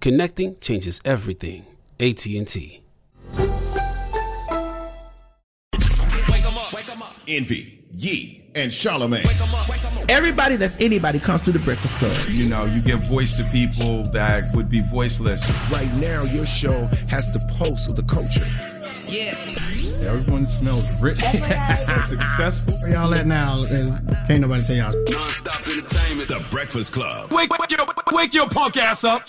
[0.00, 1.66] Connecting changes everything.
[1.98, 2.82] AT&T.
[7.28, 9.26] Envy, Yee, and Charlamagne.
[10.08, 12.30] Everybody that's anybody comes to the Breakfast Club.
[12.30, 15.44] You know, you give voice to people that would be voiceless.
[15.70, 18.48] Right now, your show has the pulse of the culture.
[19.06, 19.36] Yeah.
[20.08, 22.74] Everyone smells rich and successful.
[22.80, 23.62] Where y'all at now?
[24.26, 25.04] Can't nobody tell y'all.
[25.10, 26.28] Non-stop entertainment.
[26.28, 27.30] The Breakfast Club.
[27.32, 29.28] Wake, wake, your, wake your punk ass up.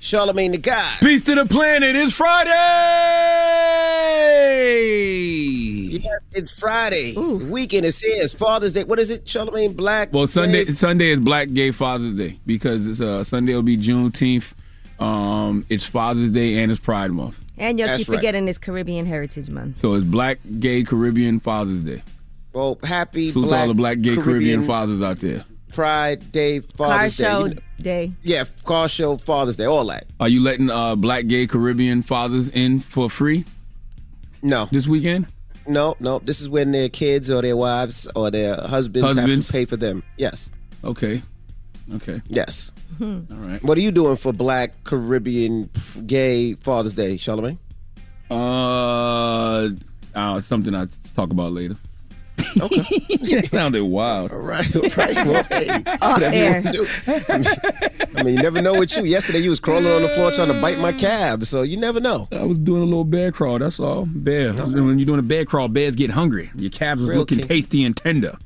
[0.00, 0.98] Charlamagne the God.
[1.00, 1.94] Peace to the planet.
[1.94, 2.50] It's Friday.
[5.90, 7.14] Yes, it's Friday.
[7.18, 7.44] Ooh.
[7.50, 8.22] Weekend is here.
[8.22, 8.84] It's Father's Day.
[8.84, 9.76] What is it, Charlamagne?
[9.76, 10.10] Black.
[10.10, 10.64] Well, Sunday.
[10.64, 10.72] Day?
[10.72, 14.54] Sunday is Black Gay Father's Day because it's uh, Sunday will be Juneteenth.
[14.98, 17.44] Um, it's Father's Day and it's Pride Month.
[17.58, 19.78] And you'll keep forgetting it's Caribbean Heritage Month.
[19.78, 22.02] So it's Black Gay Caribbean Father's Day.
[22.54, 25.44] Well, happy Salute Black all the Black Gay Caribbean, Caribbean fathers out there.
[25.72, 27.10] Pride Day, Father's car Day.
[27.10, 28.12] show You know, day.
[28.22, 30.06] yeah, car show, Father's Day, all that.
[30.20, 33.44] Are you letting uh, Black Gay Caribbean fathers in for free
[34.42, 35.26] No, this weekend?
[35.66, 36.18] no, no.
[36.20, 39.76] This is when their kids or their wives or their husbands, have to pay for
[39.76, 40.02] them.
[40.16, 40.50] Yes,
[40.84, 41.22] Okay.
[41.94, 42.22] Okay.
[42.28, 42.72] yes.
[43.00, 43.62] All right.
[43.62, 45.70] What are you doing for Black Caribbean
[46.06, 47.58] Gay Father's Day, Charlamagne?
[48.30, 49.70] Uh,
[50.14, 51.76] uh something I'll talk about later.
[52.60, 52.98] Okay.
[53.36, 54.32] that sounded wild.
[54.32, 55.26] All right, all right.
[55.26, 55.68] Well, hey,
[56.00, 56.54] Off you air.
[56.62, 56.86] wanna do.
[58.16, 59.04] I mean, you never know with you.
[59.04, 62.00] Yesterday, you was crawling on the floor trying to bite my cab, so you never
[62.00, 62.28] know.
[62.32, 63.58] I was doing a little bear crawl.
[63.58, 64.06] That's all.
[64.06, 64.52] Bear.
[64.52, 66.50] When you're doing a bear crawl, bears get hungry.
[66.56, 67.48] Your calves is Real looking king.
[67.48, 68.36] tasty and tender.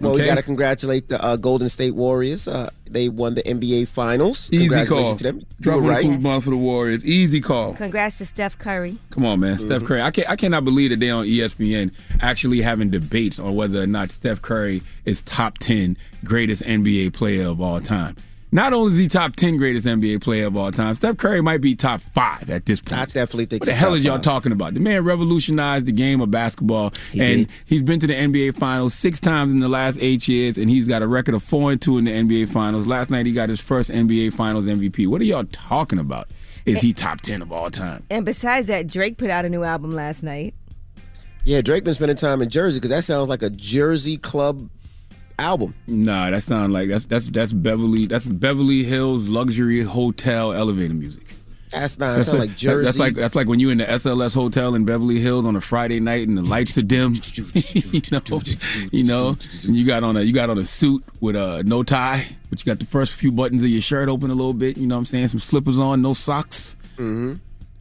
[0.00, 2.48] Well, we got to congratulate the uh, Golden State Warriors.
[2.48, 4.50] Uh, they won the NBA Finals.
[4.52, 5.14] Easy call.
[5.14, 5.38] to them.
[5.40, 6.04] You Dropping the right.
[6.04, 7.04] cool bomb for the Warriors.
[7.04, 7.74] Easy call.
[7.74, 8.98] Congrats to Steph Curry.
[9.10, 9.56] Come on, man.
[9.56, 9.66] Mm-hmm.
[9.66, 10.02] Steph Curry.
[10.02, 13.86] I, can't, I cannot believe that they on ESPN actually having debates on whether or
[13.86, 18.16] not Steph Curry is top 10 greatest NBA player of all time.
[18.52, 21.60] Not only is he top ten greatest NBA player of all time, Steph Curry might
[21.60, 23.00] be top five at this point.
[23.00, 23.62] I definitely think.
[23.62, 24.22] What the he's hell top is y'all five.
[24.22, 24.74] talking about?
[24.74, 27.56] The man revolutionized the game of basketball, He and did.
[27.66, 30.88] he's been to the NBA Finals six times in the last eight years, and he's
[30.88, 32.86] got a record of four and two in the NBA Finals.
[32.86, 35.06] Last night he got his first NBA Finals MVP.
[35.06, 36.28] What are y'all talking about?
[36.66, 38.02] Is he top ten of all time?
[38.10, 40.54] And besides that, Drake put out a new album last night.
[41.44, 44.68] Yeah, Drake been spending time in Jersey because that sounds like a Jersey club
[45.40, 45.74] album.
[45.86, 51.36] Nah, that sounds like that's that's that's Beverly that's Beverly Hills luxury hotel elevator music.
[51.70, 52.16] That's not.
[52.16, 52.84] That's like, like Jersey.
[52.84, 55.60] That's like that's like when you in the SLS hotel in Beverly Hills on a
[55.60, 57.14] Friday night and the lights are dim.
[57.92, 58.40] you know,
[58.90, 61.82] you know, and you got on a you got on a suit with a no
[61.82, 64.76] tie, but you got the first few buttons of your shirt open a little bit.
[64.76, 65.28] You know what I'm saying?
[65.28, 66.76] Some slippers on, no socks.
[66.96, 67.34] Mm-hmm.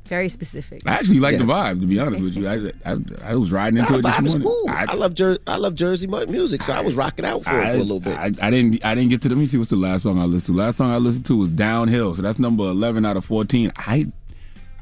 [0.10, 0.82] Very specific.
[0.88, 2.48] I actually like the vibe, to be honest with you.
[2.50, 4.48] I I, I was riding into the it this vibe is morning.
[4.48, 4.70] cool.
[4.70, 7.70] I, love Jer- I love Jersey mu- music, so I was rocking out for it
[7.72, 8.18] for a little bit.
[8.18, 8.84] I, I didn't.
[8.84, 9.30] I didn't get to.
[9.30, 9.58] Let me see.
[9.58, 10.54] What's the last song I listened to?
[10.54, 12.16] Last song I listened to was Downhill.
[12.16, 13.72] So that's number eleven out of fourteen.
[13.78, 14.08] I,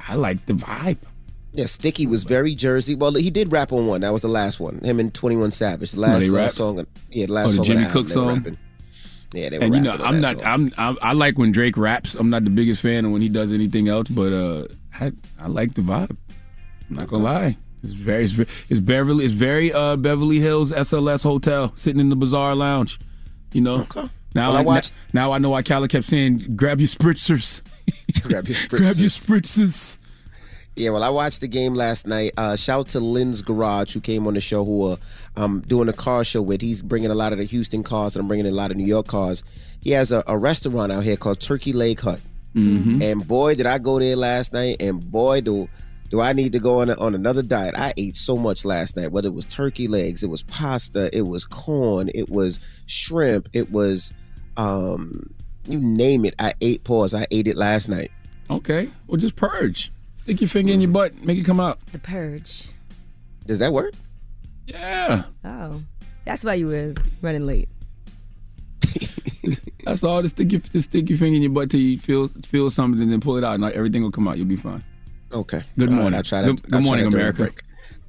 [0.08, 0.98] I like the vibe.
[1.52, 2.96] yeah, Sticky was very Jersey.
[2.96, 4.02] Well, he did rap on one.
[4.02, 4.80] That was the last one.
[4.80, 5.92] Him and Twenty One Savage.
[5.92, 6.52] The last they uh, rap?
[6.52, 6.88] song.
[7.12, 7.60] Yeah, the last Oh, the song.
[7.60, 8.34] on Jimmy album, Cook they song?
[8.36, 8.58] rapping.
[9.34, 10.38] Yeah, they were And you know, I'm not.
[10.40, 10.72] song.
[10.78, 12.16] I'm, i I like when Drake raps.
[12.16, 14.68] I'm not the biggest fan of when he does anything else, but uh,
[15.00, 16.16] I I like the vibe.
[16.90, 17.58] I'm not gonna lie.
[17.84, 18.24] It's very.
[18.26, 18.34] It's,
[18.70, 19.26] it's Beverly.
[19.26, 23.00] It's very uh Beverly Hills SLS hotel, sitting in the Bazaar Lounge.
[23.54, 23.88] You know.
[24.36, 27.62] Now Well, I, watched- Now I know why Khaled kept saying, "Grab your spritzers."
[28.24, 28.78] Grab your spritzers.
[28.78, 29.98] Grab your spritzers.
[30.76, 32.34] Yeah, well, I watched the game last night.
[32.38, 34.96] Uh, shout out to Lynn's Garage, who came on the show, who uh,
[35.36, 36.62] um doing a car show with.
[36.62, 38.86] He's bringing a lot of the Houston cars, and I'm bringing a lot of New
[38.86, 39.44] York cars.
[39.82, 42.20] He has a, a restaurant out here called Turkey Leg Hut,
[42.58, 43.02] Mm-hmm.
[43.02, 45.70] and boy, did I go there last night, and boy, do
[46.10, 47.76] do I need to go on a, on another diet.
[47.78, 49.12] I ate so much last night.
[49.12, 53.72] Whether it was turkey legs, it was pasta, it was corn, it was shrimp, it
[53.72, 54.14] was
[54.56, 55.30] um
[55.66, 56.34] you name it.
[56.40, 57.14] I ate pause.
[57.14, 58.12] I ate it last night.
[58.50, 58.90] Okay.
[59.08, 59.92] Well, just purge.
[60.16, 61.24] Stick your finger in your butt.
[61.24, 61.80] Make it come out.
[61.92, 62.70] The Purge.
[63.46, 63.94] Does that work?
[64.66, 65.24] Yeah.
[65.44, 65.82] Oh,
[66.26, 67.70] that's why you were running late.
[69.84, 70.22] That's all.
[70.22, 73.02] Just stick your just stick your finger in your butt till you feel feel something,
[73.02, 74.38] and then pull it out, and everything will come out.
[74.38, 74.84] You'll be fine.
[75.34, 75.62] Okay.
[75.78, 76.18] Good All right, morning.
[76.18, 77.52] I'll try that- Good, good try morning, that America.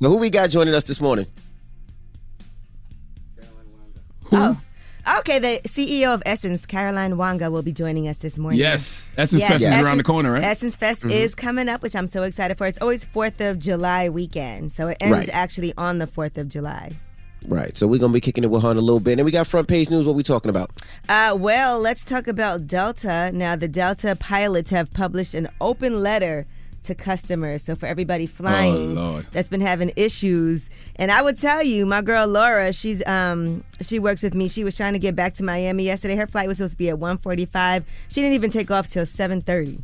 [0.00, 1.26] Now, who we got joining us this morning?
[3.36, 3.66] Caroline
[4.30, 4.60] Wanga.
[5.06, 5.38] Oh, okay.
[5.38, 8.60] The CEO of Essence, Caroline Wanga, will be joining us this morning.
[8.60, 9.08] Yes.
[9.16, 10.44] Essence Fest is around the corner, right?
[10.44, 11.10] Essence Fest Mm-hmm.
[11.10, 11.14] Mhm.
[11.20, 12.66] is coming up, which I'm so excited for.
[12.66, 15.28] It's always Fourth of July weekend, so it ends Right.
[15.32, 16.92] actually on the Fourth of July.
[17.46, 17.76] Right.
[17.78, 19.18] So we're gonna be kicking it with her in a little bit.
[19.18, 20.04] And we got front page news.
[20.04, 20.70] What we talking about?
[21.08, 23.30] Uh, well, let's talk about Delta.
[23.32, 26.46] Now, the Delta pilots have published an open letter
[26.82, 27.62] to customers.
[27.64, 29.26] So, for everybody flying Oh, Lord.
[29.32, 33.98] that's been having issues, and I would tell you, my girl Laura, she's um she
[33.98, 34.48] works with me.
[34.48, 36.16] She was trying to get back to Miami yesterday.
[36.16, 37.84] Her flight was supposed to be at 1:45.
[38.08, 39.80] She didn't even take off till 7:30.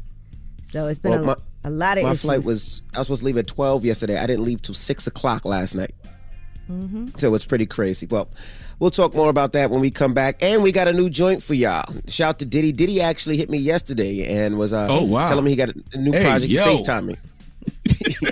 [0.71, 1.37] So it's been Well, a, my-
[1.67, 2.23] a lot of My issues.
[2.23, 4.19] flight was I was supposed to leave at twelve yesterday.
[4.19, 5.95] I didn't leave till six o'clock last night.
[6.67, 8.07] Hmm So it's pretty crazy.
[8.07, 8.29] Well,
[8.79, 10.43] we'll talk more about that when we come back.
[10.43, 11.85] And we got a new joint for y'all.
[12.09, 12.73] Shout to Diddy.
[12.73, 15.27] Diddy actually hit me yesterday and was uh Oh, wow.
[15.27, 16.51] telling me he got a, a new Hey, project.
[16.51, 16.65] He yo.
[16.77, 17.17] FaceTime me.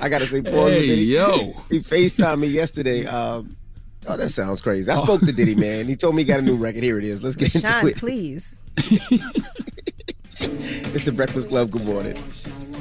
[0.00, 1.04] I gotta say pause Hey, with Diddy.
[1.06, 1.54] yo.
[1.70, 3.06] He FaceTimed me yesterday.
[3.06, 3.56] Um
[4.06, 4.90] Oh, that sounds crazy.
[4.90, 5.86] I spoke to Diddy, man.
[5.86, 6.82] He told me he got a new record.
[6.82, 7.22] Here it is.
[7.22, 7.96] Let's get into Sean, it.
[7.98, 8.62] please.
[10.92, 11.70] It's the Breakfast Club.
[11.70, 12.16] Good morning.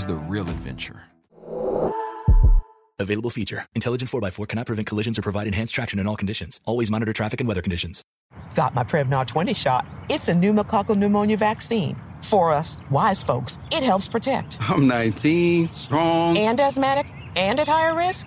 [0.00, 1.02] is the real adventure.
[2.98, 3.66] Available feature.
[3.74, 6.58] Intelligent 4x4 cannot prevent collisions or provide enhanced traction in all conditions.
[6.64, 8.02] Always monitor traffic and weather conditions.
[8.54, 9.86] Got my Prevnar 20 shot.
[10.08, 11.96] It's a pneumococcal pneumonia vaccine.
[12.22, 14.56] For us, wise folks, it helps protect.
[14.70, 16.38] I'm 19, strong.
[16.38, 18.26] And asthmatic and at higher risk?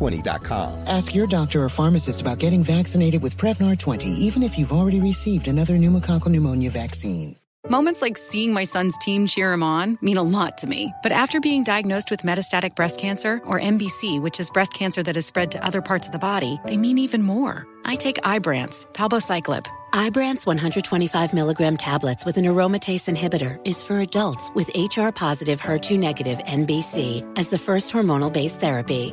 [0.00, 0.84] Prevnar20.com.
[0.86, 5.00] Ask your doctor or pharmacist about getting vaccinated with Prevnar 20, even if you've already
[5.00, 7.36] received another pneumococcal pneumonia vaccine.
[7.68, 10.94] Moments like seeing my son's team cheer him on mean a lot to me.
[11.02, 15.14] But after being diagnosed with metastatic breast cancer, or MBC, which is breast cancer that
[15.14, 17.66] has spread to other parts of the body, they mean even more.
[17.84, 19.66] I take Ibrance, palbociclib.
[19.92, 25.98] Ibrance 125 milligram tablets with an aromatase inhibitor is for adults with HR positive, HER2
[25.98, 29.12] negative MBC as the first hormonal based therapy.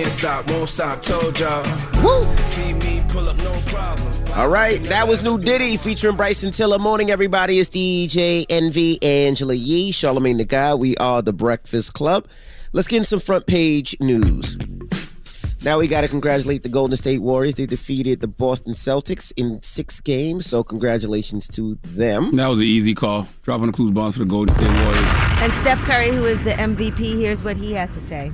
[0.00, 1.62] Can't stop, won't stop, told y'all.
[2.02, 2.24] Woo!
[2.46, 4.10] See me pull up, no problem.
[4.32, 6.78] All right, that was New Diddy featuring Bryson Tiller.
[6.78, 7.58] Morning, everybody.
[7.58, 10.80] It's DJ Envy, Angela Yee, Charlamagne the God.
[10.80, 12.26] We are the Breakfast Club.
[12.72, 14.56] Let's get in some front page news.
[15.66, 17.56] Now we got to congratulate the Golden State Warriors.
[17.56, 22.34] They defeated the Boston Celtics in six games, so congratulations to them.
[22.36, 23.28] That was an easy call.
[23.42, 25.10] Dropping the clues bombs for the Golden State Warriors.
[25.42, 28.32] And Steph Curry, who is the MVP, here's what he had to say.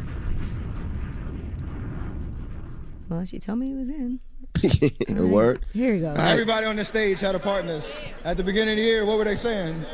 [3.08, 4.20] Well, she told me he was in.
[5.16, 5.64] A word.
[5.72, 6.12] Here we go.
[6.12, 7.98] Everybody on the stage had a part in this.
[8.24, 9.84] At the beginning of the year, what were they saying?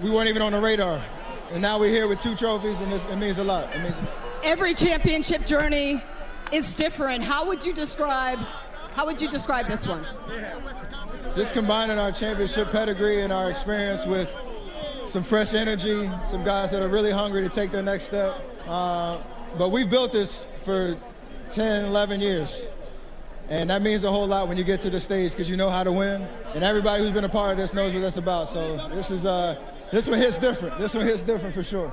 [0.00, 1.02] We weren't even on the radar.
[1.50, 3.74] And now we're here with two trophies, and it means a lot.
[3.74, 3.96] It means
[4.42, 6.02] Every championship journey
[6.50, 7.22] is different.
[7.22, 8.38] How would you describe
[8.94, 10.04] how would you describe this one?
[11.34, 14.30] just combining our championship pedigree and our experience with
[15.06, 18.34] some fresh energy, some guys that are really hungry to take their next step.
[18.66, 19.18] Uh,
[19.56, 20.96] but we've built this for
[21.52, 22.66] 10, 11 years.
[23.48, 25.68] And that means a whole lot when you get to the stage because you know
[25.68, 26.26] how to win.
[26.54, 28.48] And everybody who's been a part of this knows what that's about.
[28.48, 29.58] So this is uh,
[29.90, 30.78] this one hits different.
[30.78, 31.92] This one hits different for sure.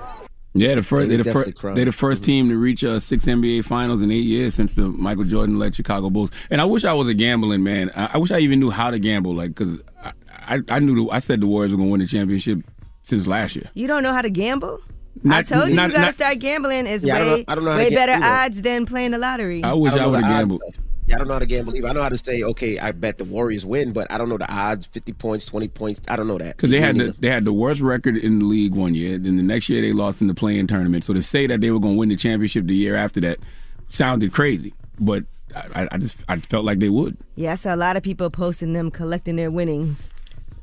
[0.54, 3.26] Yeah, the first Yeah, they're the first they're the 1st team to reach uh, six
[3.26, 6.32] NBA Finals in eight years since the Michael Jordan led Chicago Bulls.
[6.50, 7.92] And I wish I was a gambling man.
[7.96, 11.06] I, I wish I even knew how to gamble, like because I, I I knew
[11.06, 12.60] the, I said the Warriors were going to win the championship
[13.04, 13.70] since last year.
[13.74, 14.80] You don't know how to gamble?
[15.30, 16.88] I told you not- you got to not- start gambling.
[16.88, 19.12] Is Yeah, I don't know- way, I don't know way better through odds than playing
[19.12, 19.64] the lottery.
[19.64, 20.42] I wish don't I, know would the have odds.
[20.42, 20.62] gambled.
[21.08, 21.88] Yeah, I don't know how to gamble either.
[21.88, 24.38] I know how to say, okay, I bet the Warriors win, but I don't know
[24.38, 26.02] the odds, 50 points, 20 points.
[26.08, 26.56] I don't know that.
[26.58, 29.18] Because they had the they had the worst record in the league one year.
[29.18, 31.04] Then the next year they lost in the play-in tournament.
[31.04, 33.40] So to say that they were going to win the championship the year after that
[33.88, 34.74] sounded crazy.
[35.00, 35.24] But
[35.74, 37.18] I, I just I felt like they would.
[37.36, 40.14] Yeah, I saw a lot of people posting them collecting their winnings.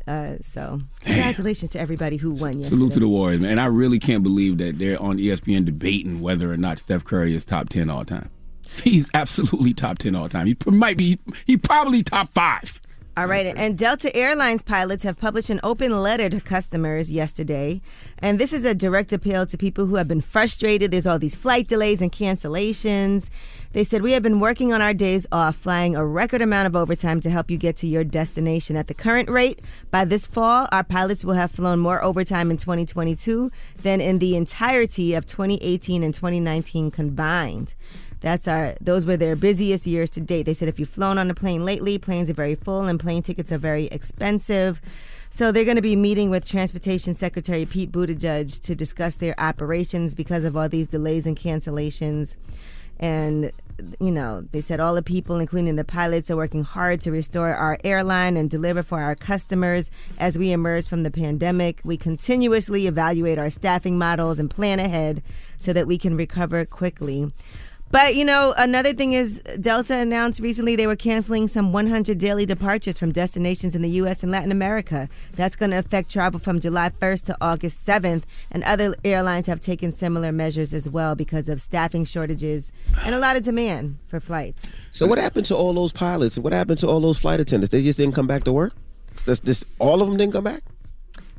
[0.07, 2.69] Uh, so congratulations to everybody who won yesterday.
[2.69, 3.53] Salute to the Warriors, man.
[3.53, 7.35] And I really can't believe that they're on ESPN debating whether or not Steph Curry
[7.35, 8.31] is top ten all time.
[8.83, 10.47] He's absolutely top ten all time.
[10.47, 11.19] He might be.
[11.47, 12.81] He probably top five.
[13.19, 17.81] All right, and Delta Airlines pilots have published an open letter to customers yesterday.
[18.19, 20.91] And this is a direct appeal to people who have been frustrated.
[20.91, 23.31] There's all these flight delays and cancellations.
[23.73, 26.77] They said, We have been working on our days off, flying a record amount of
[26.77, 28.77] overtime to help you get to your destination.
[28.77, 32.59] At the current rate, by this fall, our pilots will have flown more overtime in
[32.59, 37.75] 2022 than in the entirety of 2018 and 2019 combined.
[38.27, 40.47] That's our those were their busiest years to date.
[40.47, 43.23] They said if you've flown on a plane lately, planes are very full and plane
[43.23, 44.81] tickets are very expensive.
[45.31, 50.17] So they're going to be meeting with Transportation Secretary Pete Buttigieg to discuss their operations
[50.17, 52.35] because of all these delays and cancellations.
[52.99, 53.53] And
[54.01, 57.55] you know, they said all the people, including the pilots, are working hard to restore
[57.55, 61.81] our airline and deliver for our customers as we emerge from the pandemic.
[61.85, 65.23] We continuously evaluate our staffing models and plan ahead
[65.59, 67.31] so that we can recover quickly.
[67.91, 72.45] But you know, another thing is Delta announced recently they were canceling some 100 daily
[72.45, 74.23] departures from destinations in the U.S.
[74.23, 75.09] and Latin America.
[75.35, 79.61] That's going to affect travel from July 1st to August 7th, and other airlines have
[79.61, 82.73] taken similar measures as well because of staffing shortages
[83.05, 84.77] and a lot of demand for flights.
[84.91, 86.39] So what happened to all those pilots?
[86.39, 87.71] What happened to all those flight attendants?
[87.71, 88.75] They just didn't come back to work.
[89.27, 90.63] Just all of them didn't come back.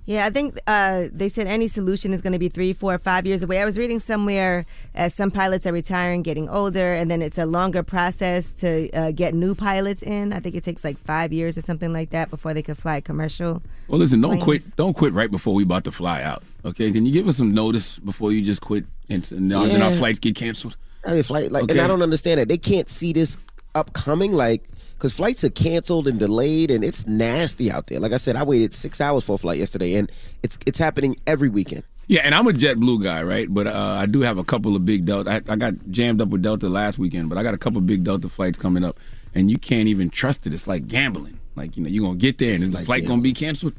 [0.08, 3.26] Yeah, I think uh, they said any solution is going to be three, four, five
[3.26, 3.62] years away.
[3.62, 7.46] I was reading somewhere as some pilots are retiring, getting older, and then it's a
[7.46, 10.32] longer process to uh, get new pilots in.
[10.32, 13.02] I think it takes like five years or something like that before they could fly
[13.02, 13.62] commercial.
[13.90, 14.44] Well, listen, don't planes.
[14.64, 14.76] quit.
[14.78, 16.42] Don't quit right before we about to fly out.
[16.64, 19.82] Okay, can you give us some notice before you just quit and, and now- then
[19.82, 20.78] our flights get canceled?
[21.06, 22.48] I mean, flight like, and I don't understand it.
[22.48, 23.38] They can't see this
[23.76, 24.64] upcoming, like,
[24.98, 28.00] because flights are canceled and delayed, and it's nasty out there.
[28.00, 30.12] Like I said, I waited six hours for a flight yesterday, and
[30.44, 31.84] it's it's happening every weekend.
[32.08, 33.54] Yeah, and I'm a JetBlue guy, right?
[33.54, 35.30] But uh, I do have a couple of big Delta.
[35.30, 37.86] I, I got jammed up with Delta last weekend, but I got a couple of
[37.86, 38.98] big Delta flights coming up,
[39.36, 40.54] and you can't even trust it.
[40.54, 41.40] It's like gambling.
[41.56, 43.74] Like you know, you're gonna get there, and It's the like flight gonna be canceled.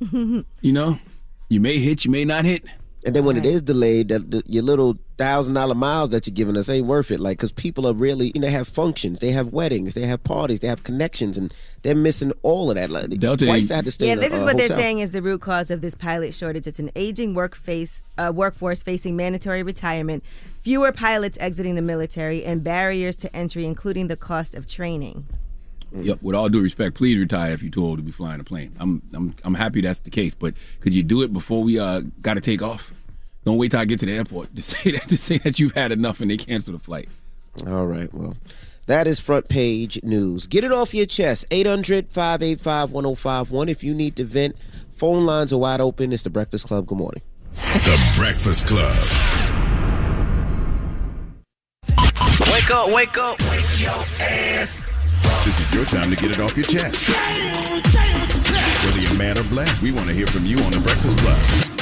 [0.60, 0.98] You know,
[1.48, 2.64] you may hit, you may not hit.
[3.06, 6.34] And then when it is delayed, that the, your little thousand dollar miles that you're
[6.34, 7.20] giving us ain't worth it.
[7.20, 10.60] Like, because people are really, you know, have functions, they have weddings, they have parties,
[10.60, 11.52] they have connections, and
[11.82, 12.88] they're missing all of that.
[12.90, 14.56] Like, Delta twice ain't- I had to stay Yeah, in a, this is uh, what
[14.56, 14.78] they're hotel.
[14.78, 16.66] saying is the root cause of this pilot shortage.
[16.66, 20.24] It's an aging work face, uh, workforce facing mandatory retirement,
[20.62, 25.26] fewer pilots exiting the military, and barriers to entry, including the cost of training.
[25.96, 26.22] Yep.
[26.22, 28.74] With all due respect, please retire if you're too old to be flying a plane.
[28.80, 32.00] I'm I'm I'm happy that's the case, but could you do it before we uh
[32.20, 32.92] got to take off?
[33.44, 35.72] Don't wait till I get to the airport to say that to say that you've
[35.72, 37.08] had enough and they cancel the flight.
[37.66, 38.36] All right, well,
[38.86, 40.46] that is front page news.
[40.46, 41.46] Get it off your chest.
[41.50, 43.68] 800 585 1051.
[43.68, 44.56] If you need to vent,
[44.92, 46.12] phone lines are wide open.
[46.12, 46.86] It's the Breakfast Club.
[46.86, 47.22] Good morning.
[47.52, 49.06] The Breakfast Club.
[52.52, 53.40] Wake up, wake up.
[53.50, 54.78] Wake your ass.
[55.44, 57.08] This is your time to get it off your chest.
[58.84, 61.73] Whether you're mad or blessed, we want to hear from you on the Breakfast Club.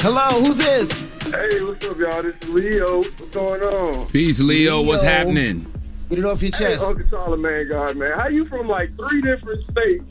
[0.00, 1.02] Hello, who's this?
[1.30, 2.22] Hey, what's up, y'all?
[2.22, 2.98] This is Leo.
[2.98, 4.06] What's going on?
[4.08, 4.82] Peace, Leo.
[4.82, 5.70] What's happening?
[6.10, 6.84] Get it off your Hey, chest.
[6.84, 8.12] Uncle Solomon, God, man.
[8.18, 10.04] How you from like three different states?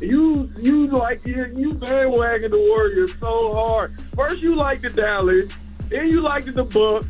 [0.00, 3.90] You you like you, you bandwagon the Warriors so hard.
[4.14, 5.50] First you like the Dallas,
[5.88, 7.04] then you liked the Bucks.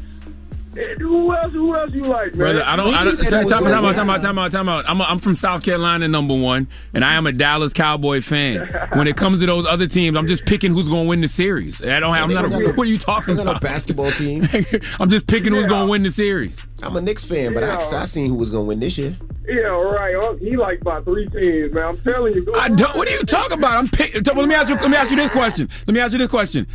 [0.76, 1.52] And who else?
[1.52, 2.38] Who else you like, man?
[2.38, 2.94] Brother, I don't.
[2.94, 4.84] I don't just said time, it was time, out, time out, time out, time out.
[4.88, 8.66] I'm, a, I'm from South Carolina, number one, and I am a Dallas Cowboy fan.
[8.94, 11.28] when it comes to those other teams, I'm just picking who's going to win the
[11.28, 11.82] series.
[11.82, 12.24] I don't have.
[12.24, 12.50] I'm not.
[12.50, 13.62] don't A, what are you talking They got no about?
[13.62, 14.44] basketball team.
[15.00, 16.56] I'm just picking who's going to win the series.
[16.82, 19.16] I'm a Knicks fan, but I, I seen who was going to win this year.
[19.48, 20.14] Yeah, right.
[20.14, 21.84] Oh, He like about three teams, man.
[21.84, 22.44] I'm telling you.
[22.44, 22.94] Go I don't.
[22.96, 23.78] What are you talking about?
[23.78, 24.76] I'm pick, well, let me ask you.
[24.76, 25.68] Let me ask you this question.
[25.86, 26.66] Let me ask you this question.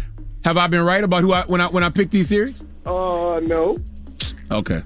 [0.44, 2.64] Have I been right about who I when I when I picked these series?
[2.86, 3.78] Uh, no.
[4.52, 4.82] Okay.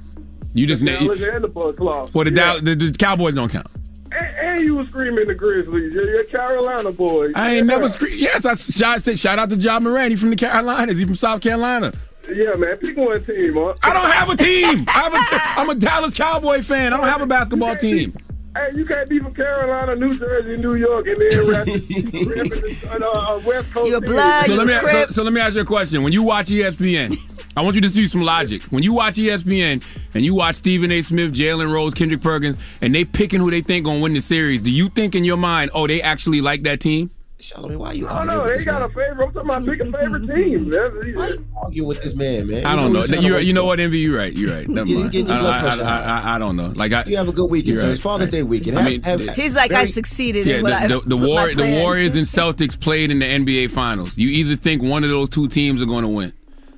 [0.53, 2.13] You just na- Dallas and the Bucks lost.
[2.13, 2.53] for the, yeah.
[2.53, 3.67] Dow- the the Cowboys don't count.
[4.11, 5.93] And, and you were screaming the Grizzlies.
[5.93, 7.31] You're, you're a Carolina boy.
[7.35, 8.19] I ain't never screamed.
[8.19, 10.11] Yes, I shout, say, shout out to Ja Morant.
[10.11, 10.97] He from the Carolinas.
[10.97, 11.91] He from South Carolina.
[12.33, 12.77] Yeah, man.
[12.77, 13.73] Pick one team, huh?
[13.83, 14.85] I don't have a team.
[14.87, 16.93] I have a, I'm a Dallas Cowboy fan.
[16.93, 18.15] I don't have a basketball team.
[18.55, 23.07] Hey, you can't be from Carolina, New Jersey, New York, and then rap, repping the
[23.07, 23.89] uh, West Coast.
[23.89, 24.09] Your team.
[24.11, 26.01] blood, So let me so, so let me ask you a question.
[26.03, 27.15] When you watch ESPN,
[27.57, 28.61] I want you to see some logic.
[28.69, 31.01] When you watch ESPN and you watch Stephen A.
[31.01, 34.61] Smith, Jalen Rose, Kendrick Perkins, and they picking who they think gonna win the series,
[34.61, 37.09] do you think in your mind, oh, they actually like that team?
[37.39, 38.47] Charlamagne, why you I don't know.
[38.47, 39.25] They this got a favorite.
[39.27, 40.69] I'm talking about pick a favorite team.
[40.69, 42.65] That's, Why you arguing with this man, man?
[42.65, 43.01] I don't know.
[43.01, 43.99] he's trying to You work you know what, Envy?
[43.99, 44.33] You're right.
[44.33, 44.67] You're right.
[44.67, 45.11] Never You mind.
[45.11, 46.73] getting your I, blood I, pressure I, I, I don't know.
[46.75, 48.77] Like I, You have a good weekend, You're so it's Father's Day weekend.
[48.77, 51.17] I Have- mean, have- the- He's like, I succeeded Yeah, in what the, the, the,
[51.17, 54.17] war, the Warriors and Celtics played in the NBA Finals.
[54.17, 56.33] You either think one of those two teams are going to win.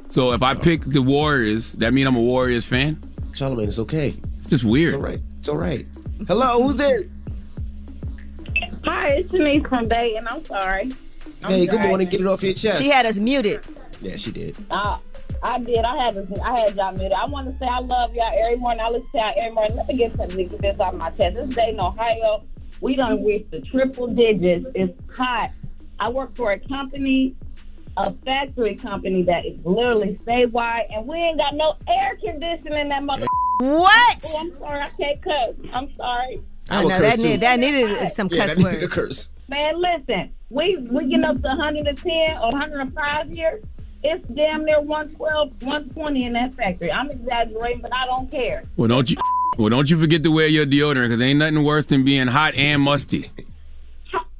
[0.09, 2.95] So if I pick the Warriors, that mean I'm a Warriors fan.
[3.31, 4.15] Charlamagne, it's okay.
[4.23, 4.95] It's just weird.
[4.95, 5.21] It's all right.
[5.37, 5.85] It's all right.
[6.27, 7.01] Hello, who's there?
[8.85, 10.27] Hi, it's Denise from Dayton.
[10.27, 10.91] I'm sorry.
[11.43, 12.09] I'm Hey, good morning.
[12.09, 12.81] Get it off your chest.
[12.81, 13.61] She had us muted.
[14.01, 14.55] Yeah, she did.
[14.71, 14.97] Uh,
[15.43, 15.85] I did.
[15.85, 17.11] I had to, I had y'all muted.
[17.13, 18.81] I want to say I love y'all every morning.
[18.81, 19.77] I listen to y'all every morning.
[19.77, 21.35] Let me get some get this off my chest.
[21.35, 22.43] This day in Ohio,
[22.81, 24.65] we done reached the triple digits.
[24.73, 25.51] It's hot.
[25.99, 27.35] I work for a company,
[27.99, 32.89] a factory company that is literally statewide, and we ain't got no air conditioning in
[32.89, 33.25] that mother.
[33.59, 34.17] What?
[34.23, 34.81] Oh, I'm sorry.
[34.81, 35.55] I can't cuss.
[35.73, 36.41] I'm sorry.
[36.69, 39.29] I know that, need, that needed some Yeah, cuss that needed a curse.
[39.49, 43.59] Man, listen, we we getting up to 110 or 105 here.
[44.01, 46.91] It's damn near 112, 120 in that factory.
[46.91, 48.63] I'm exaggerating, but I don't care.
[48.77, 49.17] Well, don't you?
[49.57, 52.55] Well, don't you forget to wear your deodorant because ain't nothing worse than being hot
[52.55, 53.25] and musty.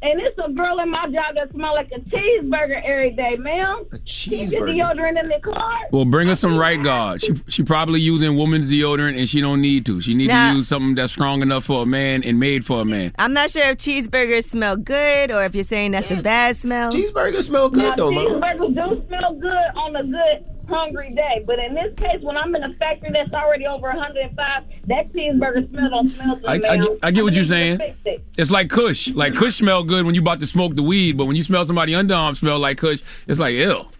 [0.01, 3.85] And it's a girl in my job that smell like a cheeseburger every day, ma'am.
[3.91, 4.49] A cheeseburger?
[4.49, 5.73] Get deodorant in the car.
[5.91, 7.21] Well, bring her some right guard.
[7.21, 9.99] She she probably using woman's deodorant and she don't need to.
[9.99, 10.51] She need Nah.
[10.51, 13.13] to use something that's strong enough for a man and made for a man.
[13.19, 16.91] I'm not sure if cheeseburgers smell good or if you're saying that's a bad smell.
[16.93, 18.29] Cheeseburgers smell good Now, though, mama.
[18.39, 22.55] cheeseburgers do smell good on a good hungry day, but in this case, when I'm
[22.55, 26.58] in a factory that's already over 105, that cheeseburger smell don't smell good, I, I,
[26.58, 26.79] ma'am.
[26.79, 27.79] get- I get what you're saying.
[28.05, 28.23] It.
[28.38, 29.10] It's like Kush.
[29.10, 31.65] Like Kush smell good when you about to smoke the weed, but when you smell
[31.65, 33.91] somebody underarm smell like Kush, it's like ill.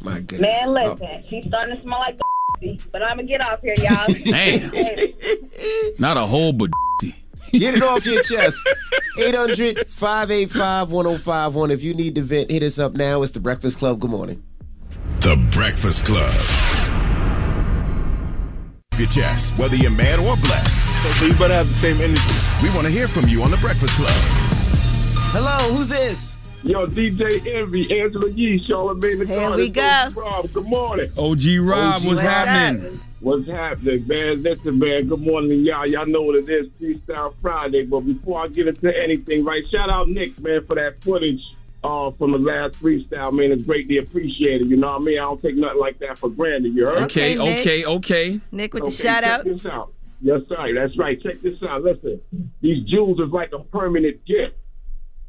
[0.00, 0.40] My goodness.
[0.40, 0.72] Man, oh.
[0.72, 2.18] listen, she's starting to smell like
[2.92, 4.06] but I'm gonna get off here, y'all.
[4.24, 4.70] Damn.
[5.98, 6.70] Not a whole but.
[7.50, 8.56] Get it off your chest.
[9.18, 11.70] 800 585 1051.
[11.70, 13.20] If you need to vent, hit us up now.
[13.22, 14.00] It's The Breakfast Club.
[14.00, 14.42] Good morning.
[15.20, 16.32] The Breakfast Club.
[18.98, 20.80] Your chest, whether you're mad or blessed.
[21.18, 22.22] So you better have the same energy.
[22.62, 24.10] We want to hear from you on The Breakfast Club.
[25.32, 26.36] Hello, who's this?
[26.64, 30.08] Yo, DJ Envy, Angela Yee, Charlamagne the Here we go.
[30.14, 31.10] Rob, good morning.
[31.18, 32.46] OG Rob, OG what's Rob.
[32.46, 33.00] happening?
[33.20, 34.42] What's happening, man?
[34.42, 35.88] Listen, man, good morning, y'all.
[35.88, 37.84] Y'all know what it is, Freestyle Friday.
[37.84, 41.42] But before I get into anything, right, shout out Nick, man, for that footage
[41.84, 43.52] uh, from the last freestyle, man.
[43.52, 44.68] It's greatly appreciated.
[44.70, 45.18] You know what I mean?
[45.18, 47.02] I don't take nothing like that for granted, you heard?
[47.04, 48.40] Okay, okay, okay.
[48.50, 49.44] Nick with the shout check out.
[49.44, 49.92] This out.
[50.20, 50.72] Yes, sir.
[50.74, 51.20] That's right.
[51.20, 51.82] Check this out.
[51.82, 52.20] Listen,
[52.60, 54.54] these jewels is like a permanent gift.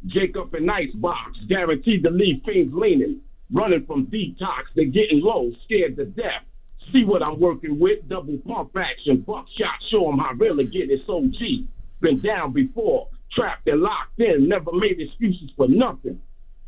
[0.05, 4.65] Jacob and Ice box, guaranteed to leave fiends leaning, running from detox.
[4.75, 6.43] They're getting low, scared to death.
[6.91, 8.07] See what I'm working with?
[8.09, 9.79] Double pump action, buckshot.
[9.89, 10.91] Show 'em how real it get.
[10.91, 11.65] It's OG.
[12.01, 14.49] Been down before, trapped and locked in.
[14.49, 16.19] Never made excuses for nothing.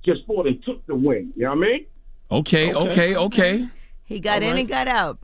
[0.06, 1.34] Just fought and took the win.
[1.36, 1.86] You know what I mean?
[2.32, 3.68] Okay, okay, okay.
[4.06, 5.20] He got in and got out.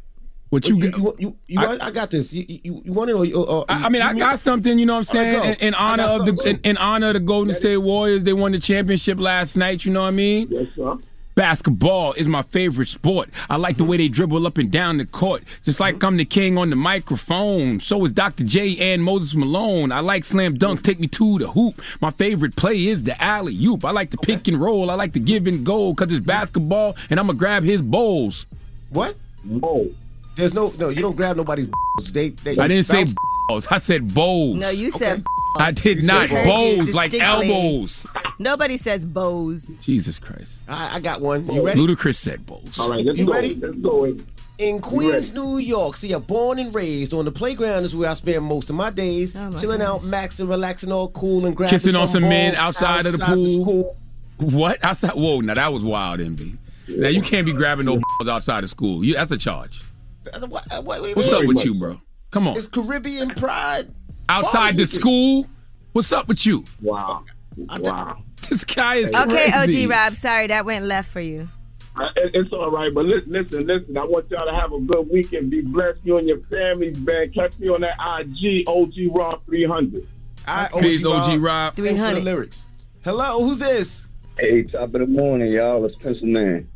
[0.49, 2.33] What you, you, you, you, you I, I got this.
[2.33, 3.41] You, you, you want it or you?
[3.41, 4.77] Uh, I, I mean, I got something.
[4.77, 5.31] You know what I'm saying?
[5.31, 5.43] go.
[5.43, 8.51] in, in honor of the in, in honor of the Golden State Warriors, they won
[8.51, 9.85] the championship last night.
[9.85, 10.47] You know what I mean?
[10.49, 10.97] Yes, sir.
[11.41, 13.27] Basketball is my favorite sport.
[13.49, 16.23] I like the way they dribble up and down the court, just like I'm the
[16.23, 17.79] king on the microphone.
[17.79, 18.43] So is Dr.
[18.43, 19.91] J and Moses Malone.
[19.91, 21.81] I like slam dunks, take me to the hoop.
[21.99, 23.83] My favorite play is the alley oop.
[23.83, 24.91] I like the pick and roll.
[24.91, 28.45] I like the give and go because it's basketball, and I'm gonna grab his bowls.
[28.91, 29.15] What?
[29.63, 29.89] Oh.
[30.35, 32.11] There's no, no, you don't grab nobody's balls.
[32.11, 33.15] They, they I didn't say bounce-
[33.47, 33.67] balls.
[33.71, 34.57] I said bowls.
[34.57, 35.23] No, you said.
[35.57, 36.29] I did You not.
[36.29, 36.77] said balls.
[36.77, 37.51] Bowls like Distinctly.
[37.51, 38.05] elbows.
[38.39, 39.77] Nobody says bows.
[39.79, 40.53] Jesus Christ.
[40.67, 41.45] I, I got one.
[41.51, 41.79] You ready?
[41.79, 42.79] Ludacris said bowls.
[42.79, 43.33] All right, let's You go.
[43.33, 43.55] ready?
[43.55, 44.15] Let's go.
[44.57, 48.13] In Queens, New York, see, I'm born and raised on the playground is where I
[48.13, 51.95] spend most of my days, Oh chilling out, maxing, relaxing, all cool, and grabbing Kissing
[51.95, 53.45] on some men balls outside of the pool.
[53.45, 53.97] school.
[54.37, 54.83] What?
[54.83, 55.13] Outside?
[55.13, 56.57] Whoa, now that was wild, envy.
[56.87, 59.03] Now you can't be grabbing no balls outside of school.
[59.03, 59.81] You, that's a charge.
[60.47, 61.41] What- wait, wait, What's wait.
[61.41, 61.99] up with you, bro?
[62.29, 62.55] Come on.
[62.55, 63.91] It's Caribbean pride.
[64.31, 65.45] Outside the school?
[65.91, 66.63] What's up with you?
[66.81, 67.23] Wow.
[67.57, 68.23] Wow.
[68.49, 69.85] This guy is Okay, crazy.
[69.85, 70.13] OG Rob.
[70.15, 71.47] Sorry, that went left for you.
[71.95, 73.97] Uh, it- It's all right, but listen, listen, listen.
[73.97, 75.51] I want y'all to have a good weekend.
[75.51, 77.29] Be blessed, you and your families, man.
[77.31, 80.05] Catch me on that IG, OG Rob 300.
[80.47, 81.75] I, Please, OG Rob.
[81.75, 82.23] Thanks for the 300.
[82.23, 82.67] lyrics.
[83.05, 84.07] Hello, who's this?
[84.37, 85.85] Hey, top of the morning, y'all.
[85.85, 86.67] It's Pencil Man.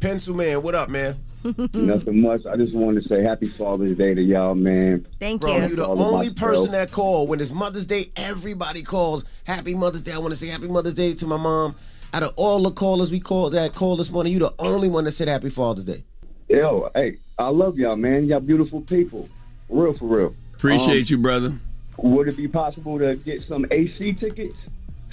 [0.00, 1.16] Pencil Man, what up, man?
[1.42, 2.44] Nothing much.
[2.46, 5.06] I just wanted to say Happy Father's Day to y'all, man.
[5.18, 5.66] Thank Bro, you.
[5.68, 7.28] you the only person that called.
[7.28, 9.24] When it's Mother's Day, everybody calls.
[9.44, 10.12] Happy Mother's Day.
[10.12, 11.74] I want to say Happy Mother's Day to my mom.
[12.12, 15.04] Out of all the callers we called that call this morning, you the only one
[15.04, 16.02] that said Happy Father's Day.
[16.48, 18.26] Yo, hey, I love y'all, man.
[18.26, 19.28] Y'all beautiful people.
[19.68, 20.34] Real, for real.
[20.54, 21.52] Appreciate Um, you, brother.
[21.98, 24.56] Would it be possible to get some AC tickets?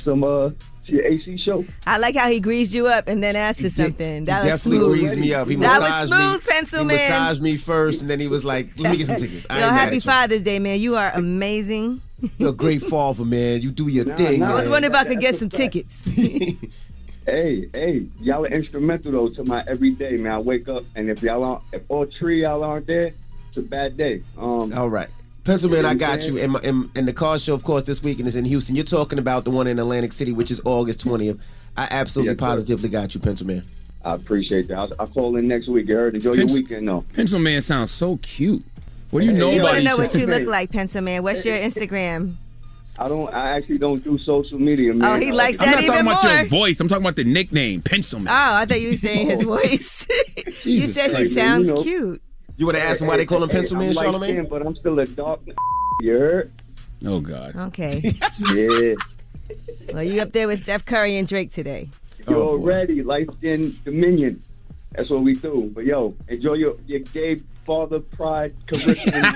[0.04, 0.50] Some uh
[0.88, 1.64] to your AC show?
[1.86, 4.26] I like how he greased you up and then asked for something.
[4.26, 5.00] That he was definitely smooth.
[5.00, 5.48] greased me up.
[5.48, 6.52] He that was massaged smooth, me.
[6.52, 6.96] pencil he man.
[6.96, 9.70] massaged me first, and then he was like, "Let me get some tickets." I Yo,
[9.70, 10.00] happy.
[10.00, 10.80] Father's Day, man.
[10.80, 12.02] You are amazing.
[12.38, 13.62] You're a great father, man.
[13.62, 15.74] You do your thing, nah, I was wondering if I could get some fact.
[15.74, 16.04] tickets.
[17.26, 20.32] Hey, hey, y'all are instrumental though to my everyday, man.
[20.32, 23.08] I wake up and if y'all aren't, if all three y'all aren't there,
[23.50, 24.24] it's a bad day.
[24.38, 25.10] Um, All right.
[25.48, 26.38] Pencil Man, I got you.
[26.40, 28.76] And, my, and, and the car show, of course, this weekend is in Houston.
[28.76, 31.40] You're talking about the one in Atlantic City, which is August 20th.
[31.78, 33.64] I absolutely Yes, positively got you, Pencil Man.
[34.04, 34.78] I appreciate that.
[34.78, 35.88] I'll, I'll call in next week.
[35.88, 36.16] You heard?
[36.16, 37.06] Enjoy your weekend, though.
[37.14, 38.66] Pencil Man sounds so cute.
[39.10, 41.24] What do you know You about want to know what you look like, Pencil Man.
[41.24, 42.36] What's your Instagram?
[43.00, 43.34] I don't.
[43.34, 45.16] I actually don't do social media, oh, man.
[45.16, 46.34] Oh, he likes that I'm that not talking even about more.
[46.34, 46.80] your voice.
[46.82, 49.56] I'm talking about the nickname, Pencil Oh, I thought you were saying his oh.
[49.56, 50.08] voice.
[50.66, 51.84] you said he Christ, man, sounds you know.
[51.84, 52.22] cute.
[52.58, 54.24] You want to ask him why they call him Pencil Man, I'm light Charlamagne?
[54.30, 55.40] skinned, but I'm still a dark.
[56.02, 56.52] You heard?
[57.06, 57.56] Oh God.
[57.56, 58.02] Okay.
[58.54, 58.94] Yeah.
[59.94, 61.88] Well, you up there with Steph Curry and Drake today.
[62.28, 64.42] You Oh, already light skinned Dominion.
[64.92, 65.72] That's what we do.
[65.74, 69.34] But yo, enjoy your your gay father pride curriculum.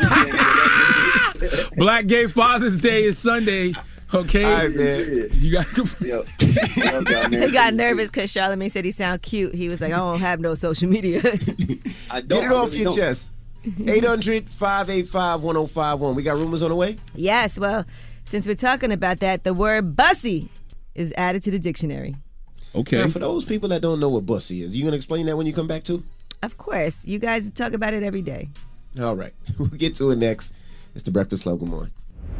[1.77, 3.73] Black Gay Father's Day is Sunday.
[4.13, 4.43] Okay.
[4.43, 5.30] All right, man.
[5.34, 6.02] You got.
[6.02, 9.56] Yo, He got nervous because Charlamagne said he sound cute.
[9.56, 11.19] He was like, I don't have no social media.
[12.12, 12.41] I don't.
[12.41, 13.32] Get it off your chest.
[13.65, 16.15] 800 585 1051.
[16.15, 16.97] We got rumors on the way?
[17.13, 17.86] yes, well,
[18.26, 20.50] since we're talking about that, the word bussy
[20.95, 22.15] is added to the dictionary.
[22.74, 22.97] Okay.
[22.97, 25.38] Now, for those people that don't know what bussy is, you going to explain that
[25.38, 26.04] when you come back, too?
[26.41, 28.50] Of course, you guys talk about it every day.
[29.00, 29.34] All right.
[29.60, 30.54] We'll get to it next.
[30.95, 31.60] It's the Breakfast Club.
[31.60, 31.91] Good morning.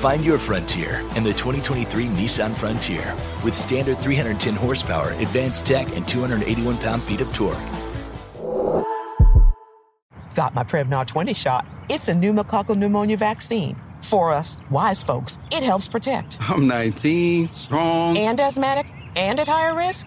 [0.00, 6.08] Find your frontier in the 2023 Nissan Frontier with standard 310 horsepower, advanced tech, and
[6.08, 7.58] 281 pound feet of torque.
[10.34, 11.66] Got my Prevnar 20 shot.
[11.90, 13.76] It's a pneumococcal pneumonia vaccine.
[14.00, 16.38] For us, wise folks, it helps protect.
[16.48, 18.16] I'm 19, strong.
[18.16, 20.06] And asthmatic and at higher risk?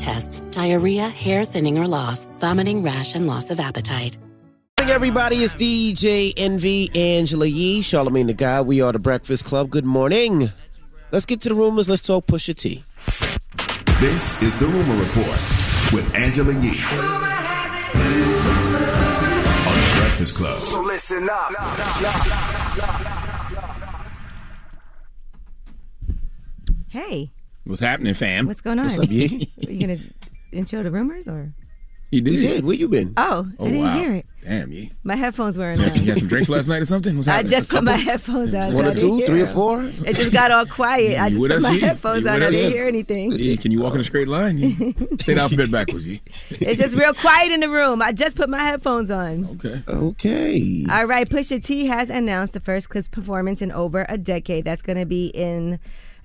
[0.00, 4.16] tests, diarrhea, hair thinning or loss, vomiting, rash, and loss of appetite.
[4.80, 5.44] morning, everybody.
[5.44, 8.66] It's DJ Envy Angela Yee, Charlamagne the God.
[8.66, 9.68] We are the Breakfast Club.
[9.68, 10.50] Good morning.
[11.12, 11.86] Let's get to the rumors.
[11.86, 12.82] Let's talk Pusha T.
[14.00, 15.38] This is the Rumor Report
[15.92, 16.80] with Angela Yee.
[16.80, 17.20] On
[19.76, 20.58] the Breakfast Club.
[20.60, 21.52] So listen up.
[26.88, 27.32] Hey,
[27.64, 28.46] What's happening, fam?
[28.46, 28.86] what's going on?
[28.86, 29.48] What's up, Yee?
[29.66, 29.98] Are you gonna
[30.52, 31.52] intro the rumors or?
[32.10, 32.34] He did.
[32.34, 32.64] You did.
[32.64, 33.14] Where you been?
[33.16, 33.92] Oh, Oh, I didn't wow.
[34.00, 34.26] hear it.
[34.42, 34.90] Damn, Yee.
[35.04, 37.14] My headphones weren't You had, some, you had some drinks last night or something?
[37.16, 37.52] What's happening?
[37.52, 37.60] I happening?
[37.60, 38.74] just put my headphones on.
[38.74, 39.84] One so or two, three or four?
[39.84, 41.20] It just got all quiet.
[41.20, 41.78] I just put us, my Yee?
[41.80, 42.34] headphones You on.
[42.42, 43.30] I didn't hear anything.
[43.30, 44.58] Yee, can you walk in a straight line?
[44.58, 44.74] Yee?
[45.22, 46.20] Say the alphabet backwards, Yee.
[46.50, 48.02] It's just real quiet in the room.
[48.02, 49.44] I just put my headphones on.
[49.64, 49.80] Okay.
[49.88, 50.86] Okay.
[50.90, 54.64] All right, Pusha T has announced the first Clipse performance in over a decade.
[54.64, 55.78] That's going to be in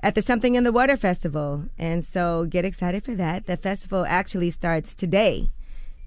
[0.05, 3.47] at the Something in the Water Festival, and so get excited for that.
[3.47, 5.49] The festival actually starts today,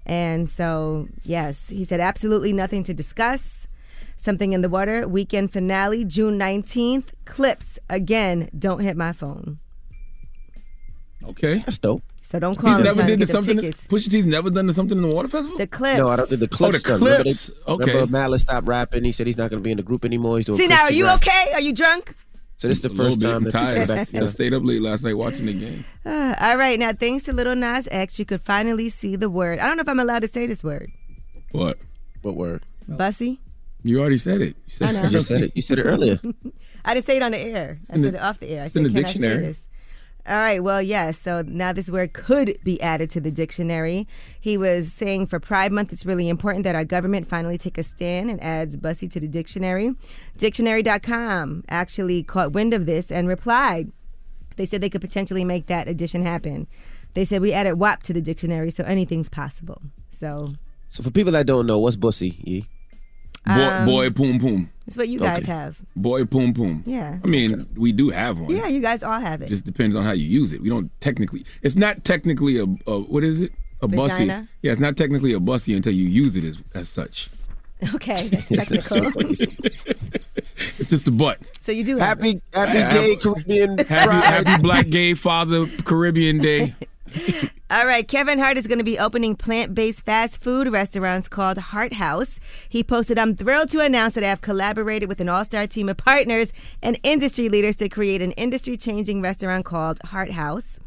[0.05, 3.67] and so yes, he said absolutely nothing to discuss.
[4.15, 7.13] Something in the Water weekend finale June nineteenth.
[7.25, 8.49] Clipse again.
[8.57, 9.59] Don't hit my phone.
[11.25, 11.59] Okay.
[11.65, 12.03] That's dope.
[12.21, 13.55] So don't He's call me never trying to did get the something.
[13.57, 13.87] tickets.
[13.87, 15.57] Pusha T's never done the something in the water festival.
[15.57, 15.97] The Clipse.
[15.97, 16.69] No, I don't think the Clipse.
[16.69, 17.01] Oh, the stuff.
[17.01, 17.91] Remember they- Okay.
[17.93, 19.03] Remember Malice stopped rapping.
[19.03, 20.37] He said he's not going to be in the group anymore.
[20.37, 21.15] He's doing See now, are you rap.
[21.25, 21.51] okay?
[21.53, 22.13] Are you drunk?
[22.59, 23.77] So this is the first time I'm that tired.
[23.77, 25.85] came back I stayed up late last night watching the game.
[26.05, 29.59] Uh, all right, now thanks to Lil Nas X, you could finally see the word.
[29.59, 30.91] I don't know if I'm allowed to say this word.
[31.53, 31.77] What?
[32.21, 32.63] What word?
[32.85, 33.39] Bussy.
[33.81, 34.57] You already said it.
[34.65, 35.01] You said I know.
[35.03, 35.53] You just said it.
[35.55, 36.19] You said it earlier.
[36.83, 37.79] I didn't say it on the air.
[37.89, 38.63] I said the- it off the air.
[38.63, 39.55] I it's said, in the Can dictionary.
[40.29, 40.35] I say this?
[40.35, 41.19] All right, well, yes.
[41.19, 44.07] So now this word could be added to the dictionary.
[44.39, 47.83] He was saying for Pride Month, it's really important that our government finally take a
[47.83, 49.95] stand and adds Bussy to the dictionary.
[50.37, 53.91] Dictionary.com actually caught wind of this and replied.
[54.55, 56.67] They said they could potentially make that addition happen.
[57.13, 59.81] They said we added WAP to the dictionary, so anything's possible.
[60.09, 60.53] So
[60.89, 62.35] So for people that don't know, what's bussy?
[62.43, 62.65] Yee?
[63.45, 64.69] Boy, Um, boy, poom, poom.
[64.89, 65.51] It's what you guys Okay.
[65.51, 65.77] have.
[65.95, 66.83] Boy, poom, poom.
[66.85, 67.19] Yeah.
[67.23, 68.49] I mean, we do have one.
[68.55, 69.47] Yeah, you guys all have it.
[69.49, 70.61] just depends on how you use it.
[70.61, 71.45] We don't technically.
[71.61, 73.51] It's not technically a, a what is it?
[73.81, 74.25] A bussy.
[74.25, 77.29] Yeah, it's not technically a bussy until you use it as as such.
[77.95, 79.21] Okay, that's technical.
[79.31, 81.39] It's just a butt.
[81.61, 85.65] so you do have Happy Happy Yeah, Gay I'm- Caribbean Happy Happy Black Gay Father
[85.85, 86.75] Caribbean Day.
[87.71, 91.93] All right, Kevin Hart is going to be opening plant-based fast food restaurants called Hart
[91.93, 92.39] House.
[92.67, 95.97] He posted, "I'm thrilled to announce that I have collaborated with an all-star team of
[95.97, 100.79] partners and industry leaders to create an industry-changing restaurant called Hart House."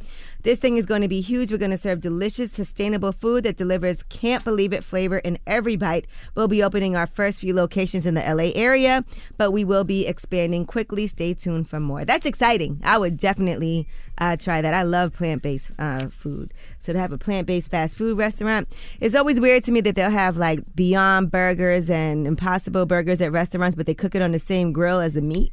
[0.43, 1.53] This thing is going to be huge.
[1.53, 5.77] We're going to serve delicious, sustainable food that delivers can't believe it flavor in every
[5.77, 6.07] bite.
[6.35, 9.05] We'll be opening our first few locations in the LA area,
[9.37, 11.07] but we will be expanding quickly.
[11.07, 12.05] Stay tuned for more.
[12.05, 12.81] That's exciting.
[12.83, 13.87] I would definitely
[14.19, 14.75] uh, try that.
[14.75, 16.53] I love plant based uh, food.
[16.79, 18.69] So to have a plant based fast food restaurant,
[19.01, 23.31] it's always weird to me that they'll have like Beyond Burgers and Impossible Burgers at
[23.31, 25.53] restaurants, but they cook it on the same grill as the meat.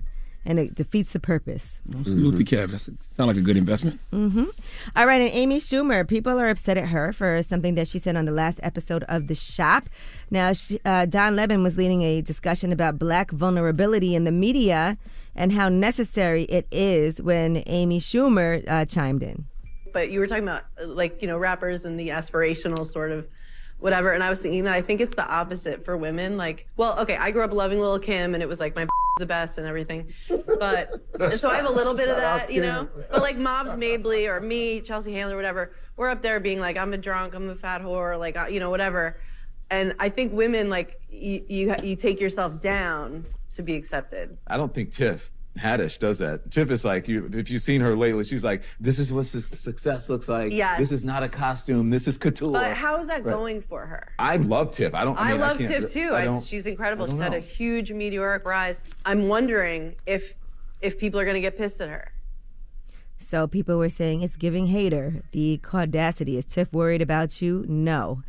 [0.50, 1.80] And it defeats the purpose.
[2.04, 2.72] Salute to Kev.
[2.72, 2.82] That
[3.16, 4.00] sound like a good investment.
[4.12, 4.46] Mm-hmm.
[4.96, 8.16] All right, and Amy Schumer, people are upset at her for something that she said
[8.16, 9.84] on the last episode of The Shop.
[10.32, 14.98] Now, she, uh, Don Lemon was leading a discussion about black vulnerability in the media
[15.36, 19.46] and how necessary it is when Amy Schumer uh, chimed in.
[19.94, 23.28] but you were talking about uh, like you know rappers and the aspirational sort of
[23.80, 26.98] whatever and i was thinking that i think it's the opposite for women like well
[27.00, 28.88] okay i grew up loving Lil kim and it was like my
[29.18, 30.08] the best and everything
[30.60, 32.88] but and so i have a little bit of that you know?
[33.12, 36.94] But like Moms Mabley or me chelsea handler whatever we're up there being like i'm
[36.94, 39.20] a drunk i'm a fat whore like you know whatever
[39.70, 43.26] and i think women like you you, you take yourself down
[43.60, 44.38] to be accepted.
[44.47, 46.52] I don't think Tiff Haddish does that.
[46.52, 49.39] Tiff is like, you, if you've seen her lately, she's like, this is what su-
[49.41, 50.54] success looks like.
[50.54, 50.80] Yes.
[50.80, 51.89] This is not a costume.
[51.89, 52.52] This is couture.
[52.52, 53.34] but how is that Right.
[53.34, 54.93] going for her I love Tiff.
[54.95, 55.18] I don't.
[55.18, 56.12] I, I, mean, love can't- Tiff too.
[56.14, 57.06] I I don't, she's incredible.
[57.06, 58.82] I don't She's had a huge meteoric rise.
[59.06, 60.36] I'm wondering if
[60.82, 62.12] if people are going to get pissed at her.
[63.18, 65.24] So people were saying it's giving hater.
[65.32, 66.38] The audacity.
[66.38, 67.66] Is Tiff worried about you?
[67.68, 68.24] No.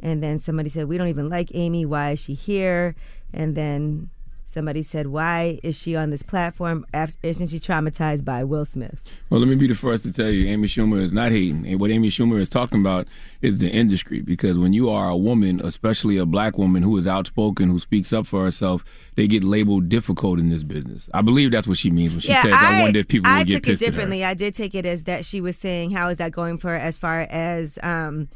[0.00, 1.86] And then somebody said, We don't even like Amy.
[1.86, 2.94] Why is she here?
[3.32, 4.10] And then
[4.54, 6.86] Somebody said, "Why is she on this platform?
[6.94, 10.30] After, isn't she traumatized by Will Smith?" Well, let me be the first to tell
[10.30, 11.66] you, Amy Schumer is not hating.
[11.66, 13.08] And what Amy Schumer is talking about
[13.42, 14.22] is the industry.
[14.22, 18.12] Because when you are a woman, especially a black woman who is outspoken, who speaks
[18.12, 18.84] up for herself,
[19.16, 21.10] they get labeled difficult in this business.
[21.12, 23.48] I believe that's what she means when she says, "I, wonder if people I would
[23.48, 24.24] get took it pissed at her." differently.
[24.24, 26.76] I did take it as that she was saying, "How is that going for her?
[26.76, 28.28] As far as um,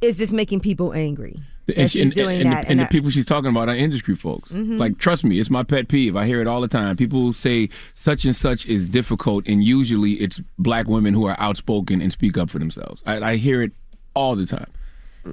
[0.00, 2.80] is this making people angry?" That And, she, she's and, doing and, that, the, and
[2.80, 4.50] the people she's talking about are industry folks.
[4.50, 4.78] Mhm.
[4.78, 6.16] Like, trust me, it's my pet peeve.
[6.16, 6.96] I hear it all the time.
[6.96, 12.00] People say such and such is difficult, and usually it's black women who are outspoken
[12.00, 13.02] and speak up for themselves.
[13.06, 13.72] I, I hear it
[14.14, 14.70] all the time.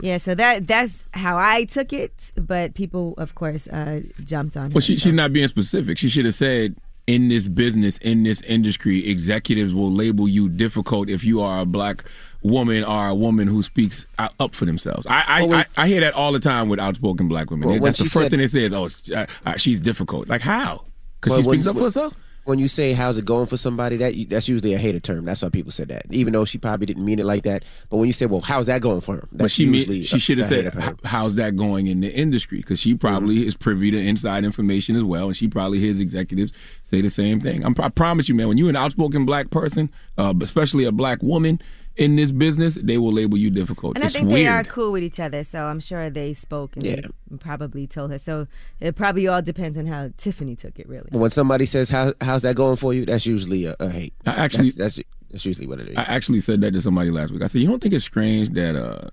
[0.02, 4.72] Yeah, so that that's how I took it, but people, of course, uh, jumped on
[4.72, 4.76] her.
[4.76, 5.98] Well, she, she's not being specific.
[5.98, 6.76] She should have said,
[7.08, 11.66] in this business, in this industry, executives will label you difficult if you are a
[11.66, 12.04] black
[12.46, 15.06] woman or a woman who speaks up for themselves.
[15.08, 17.68] I I, Well, when- I, I hear that all the time with outspoken black women.
[17.70, 20.28] Well, That's the first said- thing they say is, oh, uh, uh, she's difficult.
[20.30, 20.86] Like, how?
[21.22, 22.14] Because Well, she when- speaks up for herself?
[22.46, 25.26] When you say how's it going for somebody, that that's usually a hater term.
[25.26, 27.64] That's why people said that, even though she probably didn't mean it like that.
[27.90, 30.38] But when you say, "Well, how's that going for her?" But she mean, she should
[30.38, 30.90] have said, hater term.
[31.04, 33.48] "H- "How's that going in the industry?" Because she probably Mm-hmm.
[33.48, 36.52] is privy to inside information as well, and she probably hears executives
[36.84, 37.66] say the same thing.
[37.66, 38.48] I'm, I promise you, man.
[38.48, 39.90] When you're an outspoken black person,
[40.20, 41.60] uh, especially a black woman
[41.98, 43.96] in this business, they will label you difficult.
[43.96, 44.38] And I think weird.
[44.38, 46.96] they are cool with each other, so I'm sure they spoke and Yeah.
[47.30, 48.18] she probably told her.
[48.18, 48.48] So
[48.80, 51.08] it probably all depends on how Tiffany took it, really.
[51.12, 54.14] When somebody says, How, "How's that going for you?" That's usually a, a hate.
[54.26, 55.98] I actually- that's, that's that's usually what it is.
[55.98, 57.42] I actually said that to somebody last week.
[57.42, 59.10] I said, "You don't think it's strange that, uh,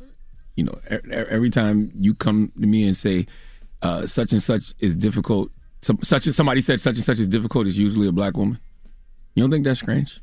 [0.56, 0.78] you know,
[1.12, 3.26] every time you come to me and say
[3.82, 5.50] uh, such and such is difficult,
[5.82, 8.58] some, such as somebody said such and such is difficult, is usually a black woman.
[9.34, 10.20] You don't think that's strange?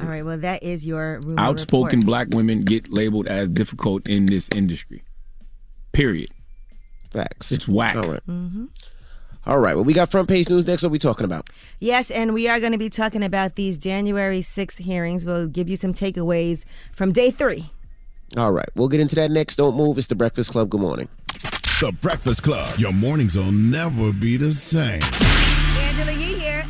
[0.00, 2.06] All right, well, that is your rumor Outspoken report.
[2.06, 5.04] black women get labeled as difficult in this industry.
[5.92, 6.30] Period.
[7.10, 7.52] Facts.
[7.52, 7.96] It's whack.
[7.96, 8.26] All right.
[8.26, 8.64] Mm-hmm.
[9.44, 9.74] All right.
[9.74, 10.82] Well, we got front page news next.
[10.82, 11.50] What we talking about?
[11.80, 15.24] Yes, and we are going to be talking about these January 6th hearings.
[15.24, 16.64] We'll give you some takeaways
[16.94, 17.70] from day three.
[18.36, 18.68] All right.
[18.74, 19.56] We'll get into that next.
[19.56, 19.98] Don't move.
[19.98, 20.70] It's the Breakfast Club.
[20.70, 21.08] Good morning.
[21.80, 22.78] The Breakfast Club.
[22.78, 25.02] Your mornings will never be the same.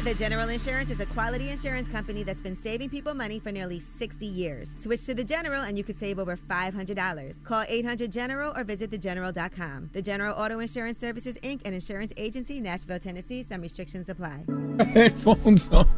[0.05, 0.15] Angela Yee here.
[0.15, 3.81] The General Insurance is a quality insurance company that's been saving people money for nearly
[3.81, 4.75] 60 years.
[4.81, 7.45] Switch to the General and you could save over $500.
[7.45, 9.91] Call 800 General or visit thegeneral.com.
[9.93, 13.43] The General Auto Insurance Services Inc., an insurance agency, Nashville, Tennessee.
[13.43, 14.45] Some restrictions apply.
[14.93, 15.89] Headphones on.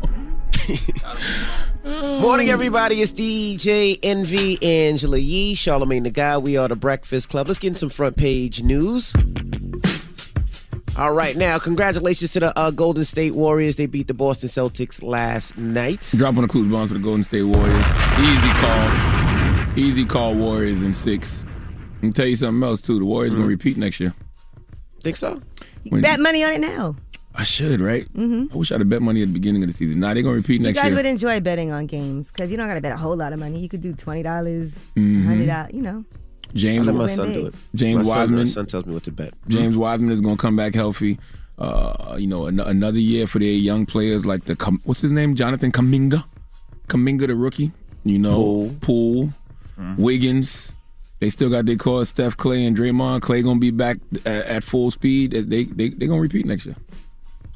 [1.84, 3.02] Morning, everybody.
[3.02, 6.42] It's DJ Envy Angela Yee, Charlamagne the God.
[6.42, 7.48] We are the Breakfast Club.
[7.48, 9.14] Let's get in some front page news.
[10.96, 13.74] All right, now congratulations to the uh, Golden State Warriors.
[13.74, 16.12] They beat the Boston Celtics last night.
[16.16, 17.84] Drop on the clues bombs for the Golden State Warriors.
[18.20, 19.78] Easy call.
[19.78, 21.44] Easy call Warriors in six.
[21.96, 23.00] Let me tell you something else too.
[23.00, 23.40] The Warriors Mm-hmm.
[23.42, 24.14] gonna repeat next year.
[25.02, 25.42] Think so?
[25.88, 26.94] When- Bet money on it now.
[27.34, 28.06] I should, right?
[28.14, 28.54] Mhm.
[28.54, 29.98] I wish I'd have bet money at the beginning of the season.
[29.98, 30.84] Nah, they're gonna repeat You next year.
[30.84, 33.16] You guys would enjoy betting on games because you don't got to bet a whole
[33.16, 33.58] lot of money.
[33.58, 35.24] You could do $20, dollars Mhm.
[35.24, 36.04] $100, you know.
[36.54, 37.54] James, I let my son do it.
[37.74, 39.34] James my son, my son tells me what to bet.
[39.48, 41.18] James Wiseman is gonna come back healthy.
[41.58, 45.34] Uh, you know, an- another year for their young players like the what's his name,
[45.34, 46.24] Jonathan Kuminga,
[46.88, 47.72] Kuminga the rookie.
[48.04, 49.30] You know, Poole,
[49.96, 50.72] Wiggins.
[51.20, 53.20] They still got their core Steph, Klay, and Draymond.
[53.20, 53.96] Klay gonna be back
[54.26, 55.30] at, at full speed.
[55.30, 56.76] They they they gonna repeat next year.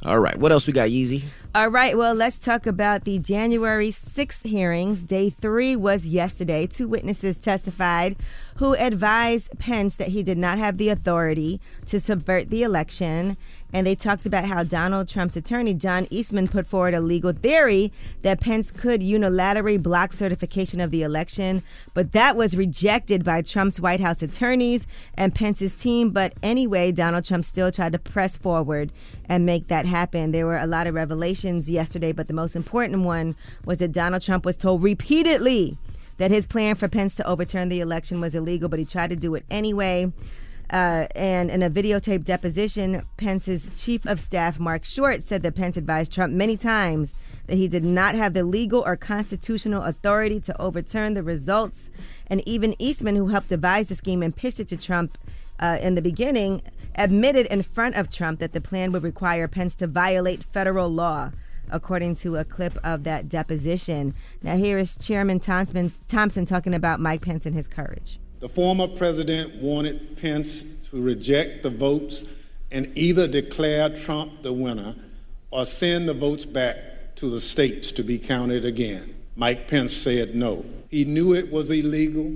[0.05, 1.25] All right, what else we got, Yeezy?
[1.57, 5.03] All right, well, let's talk about the January 6th hearings.
[5.03, 6.69] Day three was yesterday.
[6.69, 8.15] Two witnesses testified
[8.59, 13.37] who advised Pence that he did not have the authority to subvert the election.
[13.73, 17.93] And they talked about how Donald Trump's attorney, John Eastman, put forward a legal theory
[18.23, 21.63] that Pence could unilaterally block certification of the election.
[21.95, 26.11] But that was rejected by Trump's White House attorneys and Pence's team.
[26.11, 28.91] But anyway, Donald Trump still tried to press forward
[29.29, 30.33] and make that happen.
[30.33, 34.23] There were a lot of revelations yesterday, but the most important one was that Donald
[34.23, 35.77] Trump was told repeatedly
[36.19, 39.17] that his plan for Pence to overturn the election was illegal, but he tried to
[39.17, 40.13] do it anyway.
[40.71, 45.79] Uh, and in a videotape deposition, Pence's chief of staff, Mark Short, said that Pence
[45.79, 47.15] advised Trump many times
[47.47, 51.91] that he did not have the legal or constitutional authority to overturn the results.
[52.27, 55.17] And even Eastman, who helped devise the scheme and pitched it to Trump
[55.59, 56.61] uh, in the beginning,
[56.95, 61.31] admitted in front of Trump that the plan would require Pence to violate federal law
[61.71, 64.15] according to a clip of that deposition.
[64.43, 68.19] Now, here is Chairman Thompson, Thompson talking about Mike Pence and his courage.
[68.41, 72.25] The former president wanted Pence to reject the votes
[72.71, 74.95] and either declare Trump the winner
[75.51, 76.77] or send the votes back
[77.17, 79.15] to the states to be counted again.
[79.35, 80.65] Mike Pence said no.
[80.89, 82.33] He knew it was illegal,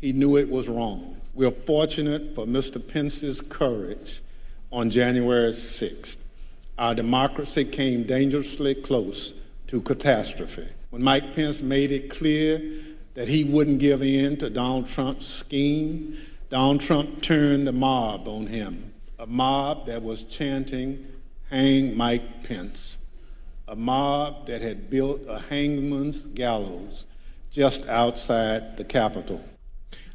[0.00, 1.16] he knew it was wrong.
[1.34, 2.86] We're fortunate for Mr.
[2.86, 4.22] Pence's courage
[4.70, 6.16] on January 6th.
[6.78, 9.34] Our democracy came dangerously close
[9.66, 10.68] to catastrophe.
[10.90, 12.60] When Mike Pence made it clear
[13.14, 16.18] that he wouldn't give in to Donald Trump's scheme,
[16.48, 21.06] Donald Trump turned the mob on him, a mob that was chanting,
[21.50, 22.98] Hang Mike Pence,
[23.68, 27.06] a mob that had built a hangman's gallows
[27.50, 29.42] just outside the Capitol.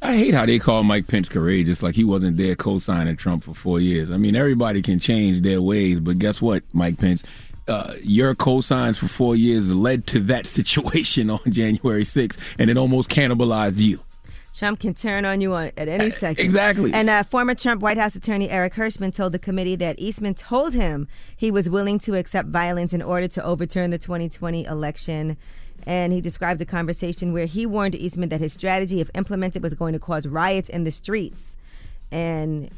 [0.00, 3.54] I hate how they call Mike Pence courageous, like he wasn't there co-signing Trump for
[3.54, 4.10] four years.
[4.10, 7.24] I mean, everybody can change their ways, but guess what, Mike Pence?
[7.66, 12.76] Uh, your co-signs for four years led to that situation on January 6th, and it
[12.76, 14.00] almost cannibalized you.
[14.54, 16.44] Trump can turn on you on, at any second.
[16.44, 16.92] exactly.
[16.92, 20.74] And uh, former Trump White House attorney Eric Herschmann told the committee that Eastman told
[20.74, 25.36] him he was willing to accept violence in order to overturn the 2020 election.
[25.86, 29.74] And he described a conversation where he warned Eastman that his strategy, if implemented, was
[29.74, 31.56] going to cause riots in the streets.
[32.10, 32.70] And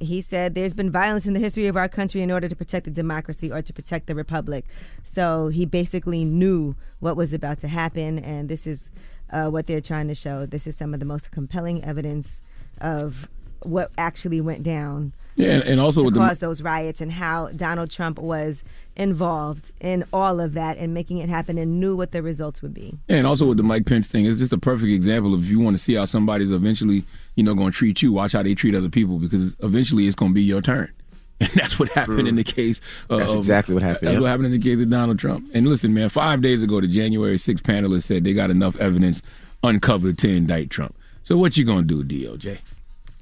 [0.00, 2.84] he said there's been violence in the history of our country in order to protect
[2.84, 4.64] the democracy or to protect the republic.
[5.02, 8.90] So he basically knew what was about to happen, and this is
[9.30, 10.46] uh, what they're trying to show.
[10.46, 12.40] This is some of the most compelling evidence
[12.80, 13.28] of
[13.64, 15.12] what actually went down.
[15.36, 18.62] Yeah, and, and also to with cause the those riots and how Donald Trump was
[18.96, 22.72] involved in all of that and making it happen and knew what the results would
[22.72, 22.96] be.
[23.08, 25.58] And also with the Mike Pence thing, it's just a perfect example of if you
[25.58, 27.04] want to see how somebody's eventually,
[27.34, 30.14] you know, going to treat you, watch how they treat other people because eventually it's
[30.14, 30.92] going to be your turn.
[31.40, 32.80] And that's what happened in the case.
[33.10, 34.22] Of, That's um, exactly what happened, That's yep.
[34.22, 35.50] what happened in the case of Donald Trump.
[35.52, 39.20] And listen, man, five days ago, the January 6 panelists said they got enough evidence
[39.64, 40.94] uncovered to indict Trump.
[41.24, 42.58] So what you gonna do, DOJ?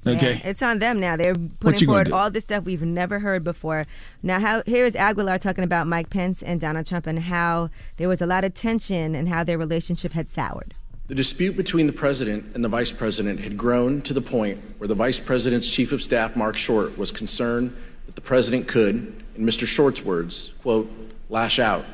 [0.05, 0.33] Okay.
[0.33, 1.15] Yeah, it's on them now.
[1.15, 3.85] They're putting forward all this stuff we've never heard before.
[4.21, 8.09] Now, how here is Aguilar talking about Mike Pence and Donald Trump and how there
[8.09, 10.73] was a lot of tension and how their relationship had soured.
[11.07, 14.87] The dispute between the president and the vice president had grown to the point where
[14.87, 17.75] the vice president's chief of staff, Mark Short, was concerned
[18.05, 19.67] that the president could, in Mr.
[19.67, 20.91] Short's words, quote,
[21.29, 21.85] lash out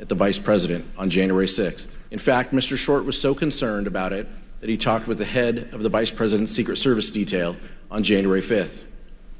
[0.00, 1.96] at the vice president on January 6th.
[2.10, 2.76] In fact, Mr.
[2.76, 4.26] Short was so concerned about it
[4.60, 7.56] that he talked with the head of the vice president's Secret Service detail
[7.90, 8.84] on January 5th.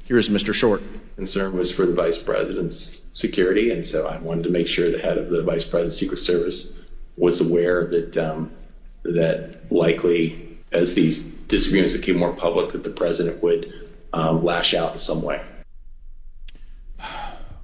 [0.03, 0.53] Here is Mr.
[0.53, 0.81] Short.
[1.15, 4.99] concern was for the vice president's security, and so I wanted to make sure the
[4.99, 6.79] head of the vice president's secret service
[7.17, 8.51] was aware that um,
[9.03, 14.93] that likely, as these disagreements became more public, that the president would um, lash out
[14.93, 15.41] in some way.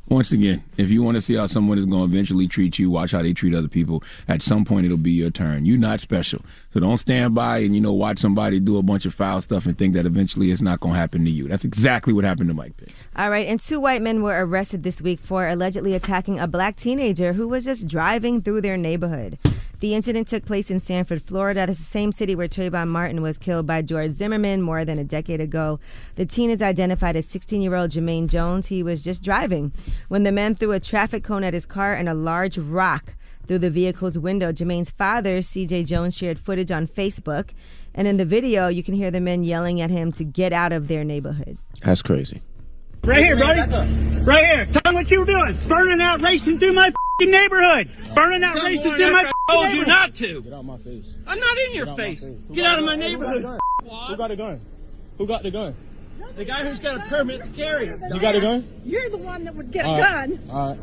[0.08, 2.91] Once again, if you want to see how someone is going to eventually treat you,
[2.91, 4.03] watch how they treat other people.
[4.28, 5.66] At some point, it'll be your turn.
[5.66, 9.08] You're not special, so don't stand by and you know watch somebody do a bunch
[9.08, 11.47] of foul stuff and think that eventually it's not going to happen to you.
[11.47, 12.93] That's exactly what happened to Mike Pence.
[13.16, 16.76] All right, and two white men were arrested this week for allegedly attacking a black
[16.76, 19.39] teenager who was just driving through their neighborhood.
[19.86, 21.67] The incident took place in Sanford, Florida.
[21.67, 25.39] The same city where Trayvon Martin was killed by George Zimmerman more than a decade
[25.39, 25.79] ago.
[26.15, 28.65] The teen is identified as 16 year old Jermaine Jones.
[28.65, 29.73] He was just driving
[30.07, 33.13] when the men threw a traffic cone at his car and a large rock
[33.45, 34.51] through the vehicle's window.
[34.51, 37.51] Jermaine's father, CJ Jones, shared footage on Facebook.
[37.93, 40.73] And in the video, you can hear the men yelling at him to get out
[40.73, 41.59] of their neighborhood.
[41.83, 42.41] That's crazy.
[43.06, 43.62] Right here, buddy.
[44.22, 44.66] Right here.
[44.66, 45.58] Tell me what you were doing.
[45.68, 47.89] Burning out, racing through my fing neighborhood.
[48.16, 50.41] Burning out, racing through my I told you not to.
[50.41, 51.14] Get out of my face.
[51.28, 52.28] I'm not in your face.
[52.51, 53.60] Get out of my neighborhood.
[54.08, 54.60] Who got a gun?
[55.20, 55.76] Who got the gun?
[56.36, 57.86] The guy who's got a permit to carry.
[57.88, 58.68] You got a gun?
[58.84, 60.30] You're the one that would get a All right.
[60.30, 60.49] gun.
[60.49, 60.80] All right.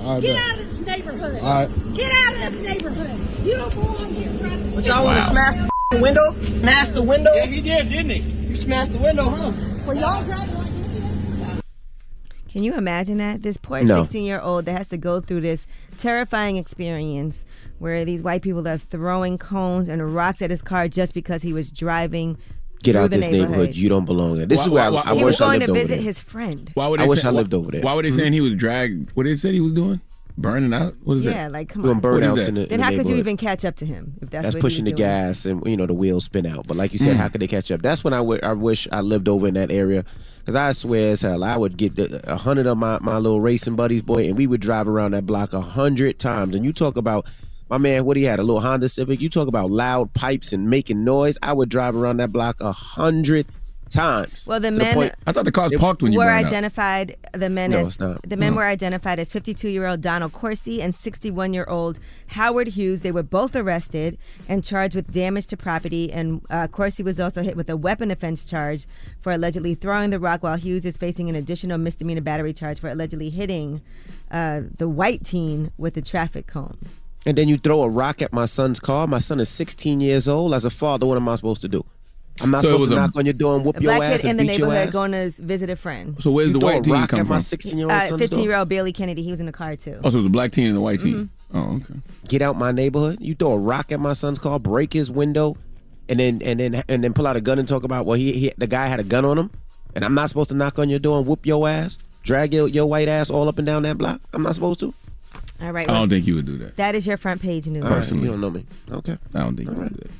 [0.00, 0.46] All right, Get bet.
[0.52, 1.40] out of this neighborhood.
[1.42, 1.94] All right.
[1.96, 3.44] Get out of this neighborhood.
[3.44, 4.38] You don't belong here.
[4.38, 5.30] Trying What y'all wanna Wow.
[5.30, 6.36] smash the window?
[6.60, 7.34] Smash the window?
[7.34, 8.20] Yeah, he did, didn't he?
[8.48, 9.52] You smashed the window, huh?
[9.86, 10.69] Were y'all driving like
[12.50, 13.42] Can you imagine that?
[13.42, 14.02] This poor No.
[14.02, 15.66] 16 year old that has to go through this
[15.98, 17.44] terrifying experience
[17.78, 21.52] where these white people are throwing cones and rocks at his car just because he
[21.52, 22.36] was driving.
[22.82, 23.76] Get out the this neighborhood.
[23.76, 24.46] You don't belong there.
[24.46, 26.00] This Why- is where I, why- I why- wish he was I going to visit
[26.00, 26.70] his friend.
[26.74, 27.82] Why would I they wish say, I lived why, over there.
[27.82, 29.10] Why were they saying he was dragged?
[29.14, 30.00] What did they said he was doing?
[30.38, 30.94] Burning out?
[31.04, 31.34] What is that?
[31.34, 32.00] Yeah, like come Doing on.
[32.02, 32.64] burnouts What is in the, that?
[32.64, 34.62] in Then the how could you even catch up to him if that's, That's what
[34.62, 34.96] pushing the doing?
[35.08, 36.66] gas and you know the wheels spin out.
[36.66, 37.18] But like you said, Mm.
[37.20, 37.82] how could they catch up?
[37.82, 40.04] That's when I, w- I wish I lived over in that area.
[40.46, 43.76] Cause I swear as hell, I would get a hundred of my, my little racing
[43.76, 46.56] buddies, boy, and we would drive around that block a hundred times.
[46.56, 47.26] And you talk about
[47.68, 49.20] my man, what he had, a little Honda Civic.
[49.20, 51.38] You talk about loud pipes and making noise.
[51.40, 53.46] I would drive around that block a hundred
[53.90, 54.46] times.
[54.46, 56.52] Well, the men point- I thought the cars parked when you were burned out.
[56.52, 57.16] identified.
[57.32, 58.56] The men No, as the men No.
[58.58, 63.00] were identified as 52 year old Donald Corsi and 61 year old Howard Hughes.
[63.00, 64.16] They were both arrested
[64.48, 66.12] and charged with damage to property.
[66.12, 68.86] And uh, Corsi was also hit with a weapon offense charge
[69.20, 72.88] for allegedly throwing the rock, while Hughes is facing an additional misdemeanor battery charge for
[72.88, 73.82] allegedly hitting
[74.30, 76.78] uh, the white teen with a traffic cone.
[77.26, 79.06] And then you throw a rock at my son's car.
[79.06, 80.54] My son is 16 years old.
[80.54, 81.84] As a father, what am I supposed to do?
[82.42, 83.82] I'm not So it supposed was to a- knock on your door and whoop A
[83.82, 84.92] your black ass kid in and the beat your neighborhood ass.
[84.94, 86.16] going to visit a friend.
[86.20, 87.42] So where's You the throw a white teen rock come at my from?
[87.42, 89.22] 16 year old Uh, son's 15 year old Bailey Kennedy.
[89.22, 89.98] He was in the car too.
[90.02, 91.30] Oh, so it was a black teen and a white teen.
[91.52, 91.58] Mm-hmm.
[91.58, 91.94] Oh, okay.
[92.28, 93.18] Get out my neighborhood.
[93.20, 95.56] You throw a rock at my son's car, break his window,
[96.08, 98.32] and then and then and then pull out a gun and talk about well he,
[98.32, 99.50] he the guy had a gun on him,
[99.94, 102.68] and I'm not supposed to knock on your door and whoop your ass, drag your,
[102.68, 104.20] your white ass all up and down that block.
[104.32, 104.94] I'm not supposed to.
[105.60, 105.86] All right.
[105.88, 106.76] I well, don't think you would do that.
[106.76, 107.84] that is your front page news.
[107.84, 108.24] All right, Personally.
[108.24, 108.64] you don't know me.
[108.90, 109.18] Okay.
[109.34, 110.10] I don't think you would do that.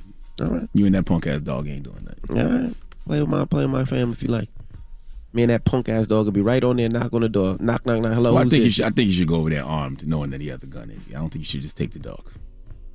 [0.40, 0.68] All right.
[0.72, 2.30] You and that punk ass dog ain't doing that.
[2.30, 2.74] All right.
[3.06, 4.48] Play with my play with my family if you like.
[5.32, 7.56] Me and that punk ass dog will be right on there, knock on the door,
[7.60, 8.12] knock, knock, knock.
[8.14, 8.34] Hello.
[8.34, 8.84] Well, I think you should.
[8.84, 11.00] I think you should go over there armed, knowing that he has a gun in
[11.08, 11.16] you.
[11.16, 12.24] I don't think you should just take the dog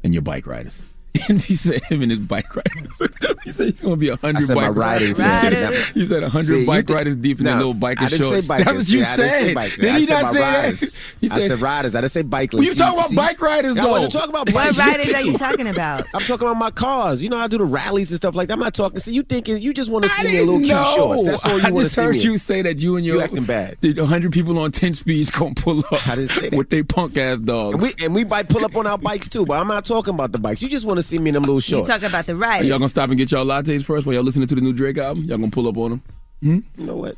[0.04, 0.82] and your bike riders.
[1.30, 3.00] And he said him and his bike riders.
[3.44, 5.70] he said he's gonna be a I hundred said my bike riding riders.
[5.72, 5.94] fist.
[5.96, 8.26] He said a hundred bike thi- riders deep in No, their little biker I didn't
[8.28, 8.46] shorts.
[8.48, 8.66] say bikers.
[8.66, 9.56] That's what you Yeah, I didn't say said.
[9.58, 9.76] bikers.
[9.82, 10.80] Did I he said not my say riders.
[10.80, 10.98] that?
[11.22, 11.96] He I said, said riders.
[11.96, 12.54] I didn't say bikeless.
[12.54, 13.88] Well, you talking about see- bike riders, Yeah, though.
[13.90, 16.06] I wasn't talking about What riders are you talking about?
[16.14, 17.24] I'm talking about my cars.
[17.24, 18.54] You know, I do the rallies and stuff like that.
[18.54, 19.00] I'm not talking.
[19.00, 20.94] See, you thinking you just want to see me in didn't little cute know.
[20.96, 21.24] shorts.
[21.24, 22.20] That's all you I want to just see heard me.
[22.20, 22.26] in.
[22.26, 23.78] you say that you and your You acting bad.
[23.82, 26.08] The hundred people on ten speeds gonna pull up.
[26.08, 26.58] I didn't say that.
[26.58, 27.74] with they punk ass dogs.
[27.76, 30.14] And we and we might pull up on our bikes too, but I'm not talking
[30.14, 30.62] about the bikes.
[30.62, 31.90] You just want to see me in them little You shorts.
[31.90, 34.48] talking about the Are y'all gonna stop and get y'all lattes first while y'all listening
[34.48, 35.24] to the new Drake album?
[35.26, 36.04] Y'all gonna pull up on them?
[36.42, 37.16] You know what?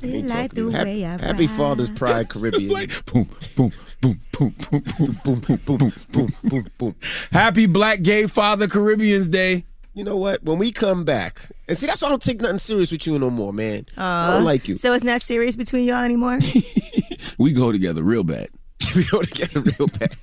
[0.00, 1.46] You like the way I Happy, happy.
[1.48, 2.68] Father's Pride Caribbean.
[2.70, 6.94] like boom, boom, boom, boom, boom, boom, boom, boom, boom, boom, boom, boom.
[7.32, 9.64] Happy Black Gay Father Caribbean's Day.
[9.94, 10.44] You know what?
[10.44, 13.18] When we come back, and see, that's why I don't take nothing serious with you
[13.18, 13.86] no more, man.
[13.96, 14.76] I don't like you.
[14.76, 16.38] So it's not serious between y'all anymore?
[17.38, 18.48] We go together real bad.
[18.94, 20.14] we go together real bad.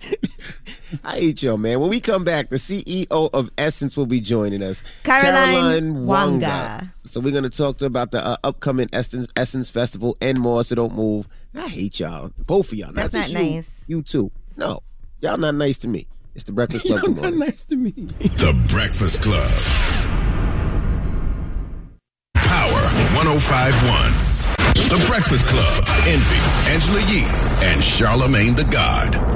[1.04, 1.80] I hate y'all, man.
[1.80, 6.90] When we come back, the CEO of Essence will be joining us, Caroline Wanga.
[7.04, 10.62] So we're gonna talk to her about the uh, upcoming Essence Essence Festival and more.
[10.64, 11.26] So don't move.
[11.54, 12.92] I hate y'all, both of y'all.
[12.92, 13.50] That's just not you.
[13.56, 13.84] nice.
[13.86, 14.30] You too.
[14.56, 14.82] No,
[15.20, 16.06] y'all not nice to me.
[16.34, 17.00] It's the Breakfast Club.
[17.00, 17.38] Good morning.
[17.40, 17.90] nice to me.
[17.90, 19.50] The Breakfast Club.
[22.34, 22.82] Power
[23.16, 24.36] 1051.
[24.88, 25.84] The Breakfast Club.
[26.06, 27.24] Envy, Angela Yee,
[27.68, 29.35] and Charlamagne the God.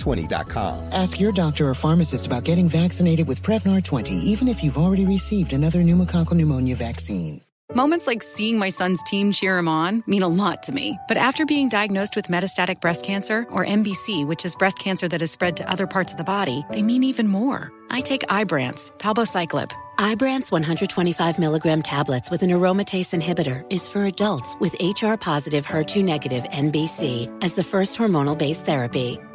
[0.00, 0.92] Prevnar20.com.
[0.92, 5.06] Ask your doctor or pharmacist about getting vaccinated with Prevnar 20, even if you've already
[5.06, 7.40] received another pneumococcal pneumonia vaccine.
[7.72, 10.98] Moments like seeing my son's team cheer him on mean a lot to me.
[11.06, 15.20] But after being diagnosed with metastatic breast cancer, or MBC, which is breast cancer that
[15.20, 17.70] has spread to other parts of the body, they mean even more.
[17.88, 19.70] I take Ibrance, palbociclib.
[19.98, 26.02] Ibrance 125 milligram tablets with an aromatase inhibitor is for adults with HR positive HER2
[26.02, 29.20] negative MBC as the first hormonal based therapy.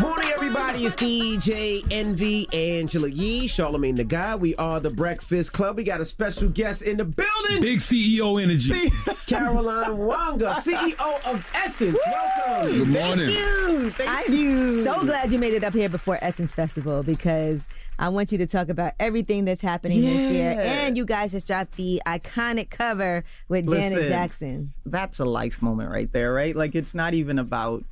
[0.00, 0.86] Morning, everybody.
[0.86, 4.40] It's DJ Envy Angela Yee, Charlamagne the God.
[4.40, 5.76] We are the Breakfast Club.
[5.76, 7.60] We got a special guest in the building.
[7.60, 8.90] Big CEO energy.
[9.26, 11.98] Caroline Wanga, CEO of Essence.
[12.06, 12.78] Welcome.
[12.78, 13.26] Good morning.
[13.26, 13.90] Thank you.
[13.90, 18.32] Thank I'm so glad you made it up here before Essence Festival because I want
[18.32, 20.58] you to talk about everything that's happening this year.
[20.58, 24.72] And you guys just dropped the iconic cover with Janet Jackson.
[24.86, 26.56] That's a life moment right there, right?
[26.56, 27.84] Like it's not even about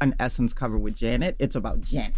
[0.00, 1.36] an essence cover with Janet.
[1.38, 2.14] It's about Janet.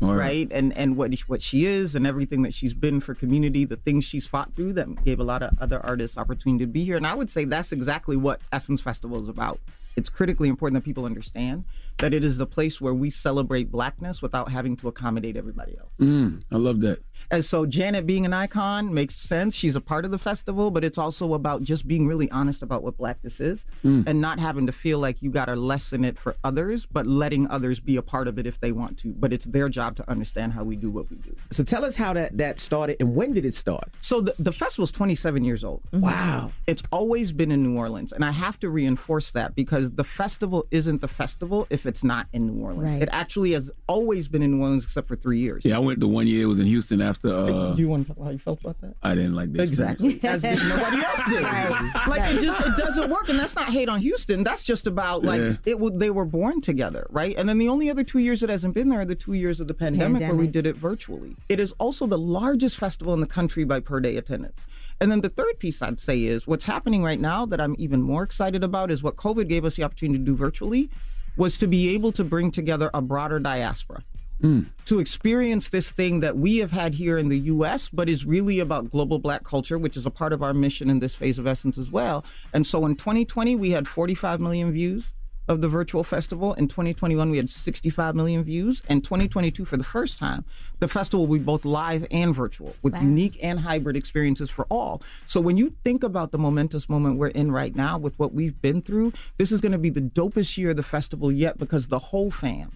[0.00, 0.16] Right.
[0.16, 0.48] Right.
[0.52, 4.04] and and what what she is and everything that she's been for community, the things
[4.04, 6.96] she's fought through that gave a lot of other artists opportunity to be here.
[6.96, 9.58] And I would say that's exactly what Essence Festival is about.
[9.98, 11.64] It's critically important that people understand
[11.98, 15.90] that it is the place where we celebrate blackness without having to accommodate everybody else.
[16.00, 17.00] Mm, I love that.
[17.32, 19.56] And so Janet being an icon makes sense.
[19.56, 22.84] She's a part of the festival, but it's also about just being really honest about
[22.84, 24.04] what blackness is Mm.
[24.06, 27.48] and not having to feel like you got to lessen it for others, but letting
[27.50, 29.08] others be a part of it if they want to.
[29.12, 31.34] But it's their job to understand how we do what we do.
[31.50, 33.88] So tell us how that, that started and when did it start?
[33.98, 35.82] So the, the festival's 27 years old.
[35.92, 36.52] Wow.
[36.68, 38.12] It's always been in New Orleans.
[38.12, 42.26] And I have to reinforce that because the festival isn't the festival if it's not
[42.32, 42.94] in New Orleans.
[42.94, 43.02] Right.
[43.02, 45.64] It actually has always been in New Orleans except for three years.
[45.64, 46.42] Yeah, I went to one year.
[46.42, 47.32] It was in Houston after.
[47.32, 48.94] Uh, do you want to talk about how you felt about that?
[49.02, 49.68] I didn't like this.
[49.68, 50.20] Exactly.
[50.22, 51.42] As did nobody else did.
[52.08, 54.42] Like it just it doesn't work, and that's not hate on Houston.
[54.44, 55.52] That's just about like Yeah.
[55.64, 55.78] it.
[55.78, 57.34] would They were born together, right?
[57.36, 59.60] And then the only other two years it hasn't been there are the two years
[59.60, 61.36] of the pandemic, where we did it virtually.
[61.48, 64.58] It is also the largest festival in the country by per day attendance.
[65.00, 68.02] And then the third piece I'd say is what's happening right now that I'm even
[68.02, 70.90] more excited about is what COVID gave us the opportunity to do virtually
[71.36, 74.02] was to be able to bring together a broader diaspora
[74.42, 74.66] mm.
[74.84, 78.58] to experience this thing that we have had here in the US, but is really
[78.58, 81.46] about global black culture, which is a part of our mission in this phase of
[81.46, 82.24] Essence as well.
[82.52, 85.12] And so in 2020, we had 45 million views
[85.48, 86.54] of the virtual festival.
[86.54, 88.82] In 2021, we had 65 million views.
[88.88, 90.44] And 2022, for the first time,
[90.78, 95.02] the festival will be both live and virtual with unique and hybrid experiences for all.
[95.26, 98.60] So when you think about the momentous moment we're in right now with what we've
[98.60, 101.88] been through, this is going to be the dopest year of the festival yet because
[101.88, 102.72] the whole fam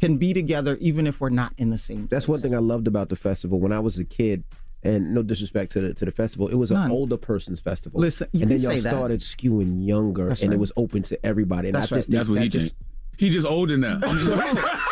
[0.00, 2.08] can be together even if we're not in the same.
[2.10, 3.60] That's one thing I loved about the festival.
[3.60, 4.42] When I was a kid,
[4.84, 8.00] and no disrespect to the to the festival, it was an older person's festival.
[8.00, 8.88] Listen, you and then y'all say that.
[8.90, 10.56] started skewing younger, That's and right.
[10.56, 11.68] it was open to everybody.
[11.68, 11.98] And That's I right.
[11.98, 12.86] just think That's what that he just, think.
[13.18, 14.00] He just older now.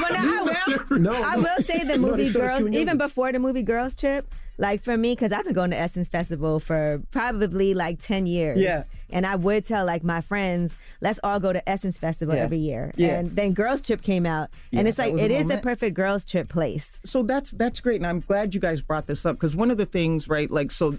[0.00, 0.42] But I
[0.88, 3.04] will, No, I will say the movie they started Girls, even younger.
[3.06, 6.60] before the movie Girls trip, like for me, because I've been going to Essence Festival
[6.60, 8.58] for probably like 10 years.
[8.60, 8.84] Yeah.
[9.12, 12.42] And I would tell like my friends, let's all go to Essence Festival Yeah.
[12.42, 12.92] every year.
[12.96, 13.18] Yeah.
[13.18, 14.50] And then Girls Trip came out.
[14.72, 17.00] and it's like, it is the perfect Girls Trip place.
[17.04, 19.76] So that's that's great, and I'm glad you guys brought this up because one of
[19.78, 20.50] the things, right?
[20.50, 20.98] Like, so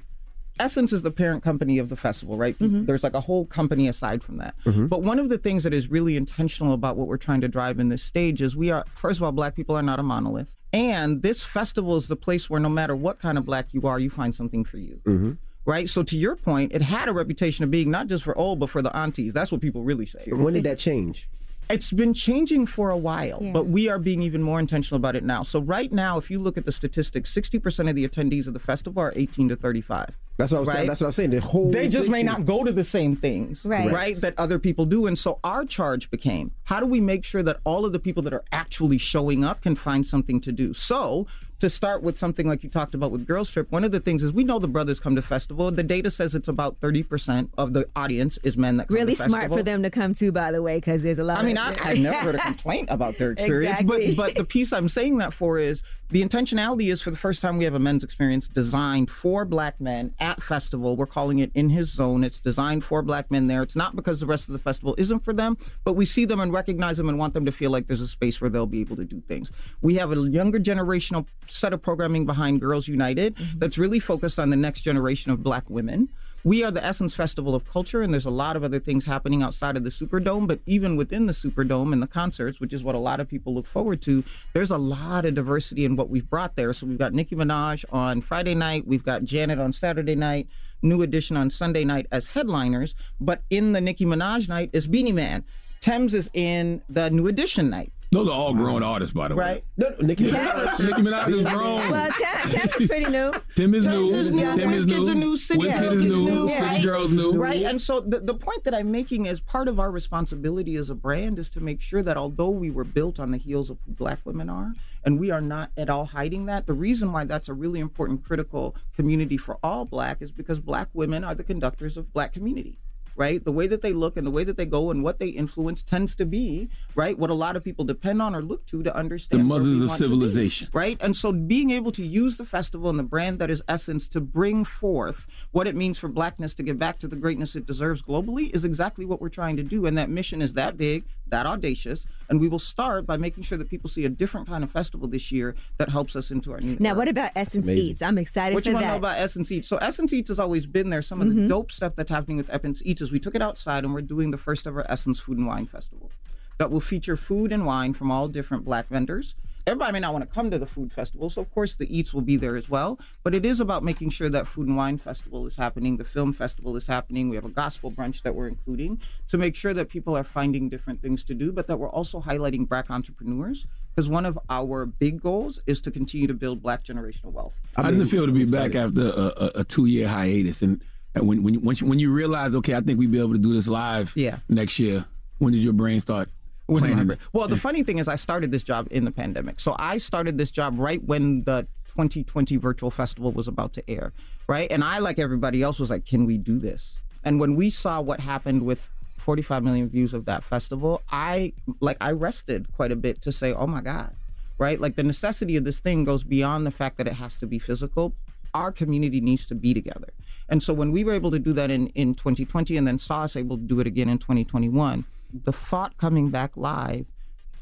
[0.59, 2.55] Essence is the parent company of the festival, right?
[2.59, 4.53] There's like a whole company aside from that.
[4.65, 7.79] But one of the things that is really intentional about what we're trying to drive
[7.79, 10.51] in this stage is we are, first of all, Black people are not a monolith,
[10.73, 13.97] and this festival is the place where no matter what kind of Black you are,
[13.99, 14.99] you find something for you.
[15.05, 15.31] Mm-hmm.
[15.65, 15.87] Right.
[15.87, 18.69] So to your point, it had a reputation of being not just for old, but
[18.69, 19.31] for the aunties.
[19.33, 20.23] That's what people really say.
[20.27, 21.29] When did that change?
[21.69, 23.51] It's been changing for a while, Yeah.
[23.53, 25.43] but we are being even more intentional about it now.
[25.43, 28.59] So right now, if you look at the statistics, 60% of the attendees of the
[28.59, 30.09] festival are 18 to 35.
[30.37, 30.67] That's what I was.
[30.67, 30.87] Right?
[30.87, 31.29] That's what I'm saying.
[31.29, 33.89] The whole they just may not go to the same things, Right.
[33.89, 34.15] right?
[34.19, 35.05] That other people do.
[35.05, 38.23] And so our charge became how do we make sure that all of the people
[38.23, 40.73] that are actually showing up can find something to do?
[40.73, 41.25] So
[41.61, 44.23] to start with something like you talked about with Girls Trip, one of the things
[44.23, 45.71] is we know the brothers come to festival.
[45.71, 49.25] The data says it's about 30% of the audience is men that come to festival.
[49.25, 51.37] Really smart for them to come to, by the way, because there's a lot.
[51.39, 54.15] I mean, I, I've never heard a complaint about their experience, Exactly.
[54.15, 57.41] but but the piece I'm saying that for is the intentionality is for the first
[57.41, 60.97] time we have a men's experience designed for black men at festival.
[60.97, 62.23] We're calling it in his zone.
[62.23, 63.63] It's designed for black men there.
[63.63, 66.39] It's not because the rest of the festival isn't for them, but we see them
[66.39, 68.81] and recognize them and want them to feel like there's a space where they'll be
[68.81, 69.51] able to do things.
[69.81, 73.59] We have a younger generational set of programming behind Girls United mm-hmm.
[73.59, 76.09] that's really focused on the next generation of black women.
[76.43, 79.43] We are the Essence Festival of Culture, and there's a lot of other things happening
[79.43, 80.47] outside of the Superdome.
[80.47, 83.53] But even within the Superdome and the concerts, which is what a lot of people
[83.53, 84.23] look forward to,
[84.53, 86.73] there's a lot of diversity in what we've brought there.
[86.73, 90.47] So we've got Nicki Minaj on Friday night, we've got Janet on Saturday night,
[90.81, 92.95] New Edition on Sunday night as headliners.
[93.19, 95.43] But in the Nicki Minaj night is Beenie Man.
[95.79, 97.93] Tems is in the New Edition night.
[98.11, 99.45] Those are all grown artists, by the way.
[99.45, 99.65] Right?
[99.77, 100.79] No, no, Nicki Minaj.
[100.85, 101.89] Nicki Minaj is grown.
[101.89, 103.31] Well, Tam, Tam is pretty new.
[103.55, 104.13] Tim is Tems new.
[104.13, 104.55] is new.
[104.55, 105.11] Tim is Wizkids new.
[105.11, 105.37] are new.
[105.37, 106.25] City Wizkid Girls is new.
[106.25, 106.49] new.
[106.49, 107.31] City Girls new.
[107.37, 107.63] Right.
[107.63, 110.95] And so the, the point that I'm making is part of our responsibility as a
[110.95, 113.93] brand is to make sure that although we were built on the heels of who
[113.93, 114.73] black women are,
[115.05, 118.25] and we are not at all hiding that, the reason why that's a really important,
[118.25, 122.77] critical community for all black is because black women are the conductors of black community.
[123.15, 125.27] Right, the way that they look and the way that they go and what they
[125.27, 128.81] influence tends to be right what a lot of people depend on or look to
[128.83, 130.69] to understand The mothers of to be civilization.
[130.73, 130.97] right?
[131.01, 134.21] And so being able to use the festival and the brand that is Essence to
[134.21, 138.01] bring forth what it means for blackness to get back to the greatness it deserves
[138.01, 139.85] globally is exactly what we're trying to do.
[139.85, 142.05] And that mission is that big, that audacious.
[142.29, 145.07] And we will start by making sure that people see a different kind of festival
[145.07, 146.97] this year that helps us into our new Now, era.
[146.99, 147.85] what about Essence amazing.
[147.85, 148.01] Eats?
[148.01, 149.67] I'm excited What for you want to know about Essence Eats?
[149.67, 151.01] So Essence Eats has always been there.
[151.01, 151.35] Some of Mhm.
[151.35, 154.01] the dope stuff that's happening with Essence Eats is we took it outside and we're
[154.01, 156.11] doing the first ever Essence Food and Wine Festival
[156.57, 159.33] that will feature food and wine from all different black vendors.
[159.71, 162.13] Everybody may not want to come to the food festival, so of course the eats
[162.13, 162.99] will be there as well.
[163.23, 166.33] But it is about making sure that food and wine festival is happening, the film
[166.33, 167.29] festival is happening.
[167.29, 168.99] We have a gospel brunch that we're including
[169.29, 172.19] to make sure that people are finding different things to do, but that we're also
[172.19, 173.65] highlighting black entrepreneurs
[173.95, 177.53] because one of our big goals is to continue to build black generational wealth.
[177.77, 180.61] How does it feel to be back after a, a, a two year hiatus?
[180.61, 180.83] And,
[181.15, 183.31] and when when you, once you, when you realize, okay, I think we'd be able
[183.31, 184.39] to do this live Yeah.
[184.49, 185.05] next year.
[185.37, 186.29] When did your brain start
[186.71, 187.07] When planning?
[187.07, 189.59] my- Well, the funny thing is, I started this job in the pandemic.
[189.59, 194.13] So I started this job right when the 2020 virtual festival was about to air,
[194.47, 194.71] right?
[194.71, 196.99] And I, like everybody else, was like, can we do this?
[197.23, 201.97] And when we saw what happened with 45 million views of that festival, I like
[202.01, 204.15] I rested quite a bit to say, oh my God,
[204.57, 204.79] right?
[204.79, 207.59] Like the necessity of this thing goes beyond the fact that it has to be
[207.59, 208.13] physical.
[208.53, 210.09] Our community needs to be together.
[210.49, 213.21] And so when we were able to do that in, in 2020 and then saw
[213.23, 217.05] us able to do it again in 2021, the thought coming back live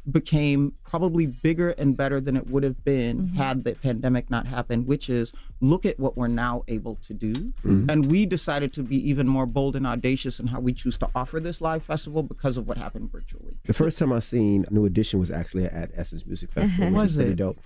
[0.09, 3.35] became probably bigger and better than it would have been Mm-hmm.
[3.35, 7.33] had the pandemic not happened, which is look at what we're now able to do.
[7.63, 7.91] Mhm.
[7.91, 11.09] And we decided to be even more bold and audacious in how we choose to
[11.13, 13.57] offer this live festival because of what happened virtually.
[13.65, 16.85] The first time I seen New Edition was actually at Essence Music Festival.
[16.85, 16.91] Uh-huh.
[16.91, 17.35] which Was is pretty it?
[17.35, 17.59] dope.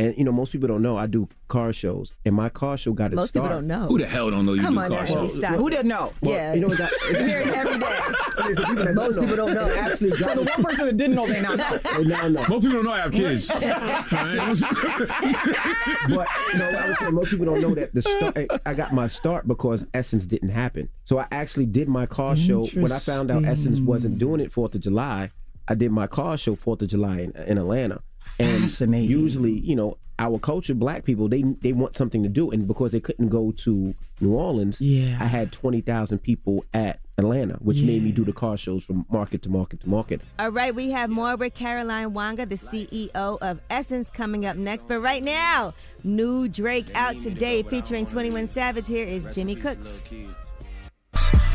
[0.00, 2.94] And you know, most people don't know I do car shows, and my car show
[2.94, 3.58] got its Most people start.
[3.58, 3.86] don't know.
[3.86, 5.30] Who the hell don't know you Come do on car now, shows?
[5.32, 5.70] Envy, stop Who it.
[5.72, 6.12] didn't know?
[6.22, 8.92] Yeah, you know what that- you hear it every day.
[8.94, 9.68] Most people don't know.
[9.74, 11.78] Actually So the one person that didn't know, they now know.
[11.78, 12.46] They now know.
[12.48, 13.48] Most people don't know I have kids.
[13.48, 13.60] but
[16.08, 18.38] you know, I was saying most people don't know that the start.
[18.38, 20.88] Eh, I got my start because Essence didn't happen.
[21.04, 24.50] So I actually did my car show when I found out Essence wasn't doing it
[24.50, 25.30] Fourth of July.
[25.68, 28.00] I did my car show Fourth of July in, in Atlanta.
[28.40, 29.08] And Fascinating.
[29.10, 32.90] usually, you know, our culture, black people, they they want something to do, and because
[32.92, 35.16] they couldn't go to New Orleans, Yeah.
[35.20, 39.06] I had twenty thousand people at Atlanta, which made me do the car shows from
[39.10, 40.20] market to market to market.
[40.38, 44.88] All right, we have more with Caroline Wanga, the CEO of Essence, coming up next.
[44.88, 45.72] But right now,
[46.04, 48.86] new Drake out today featuring 21 Savage.
[48.88, 50.12] Here is Jimmy Cooks.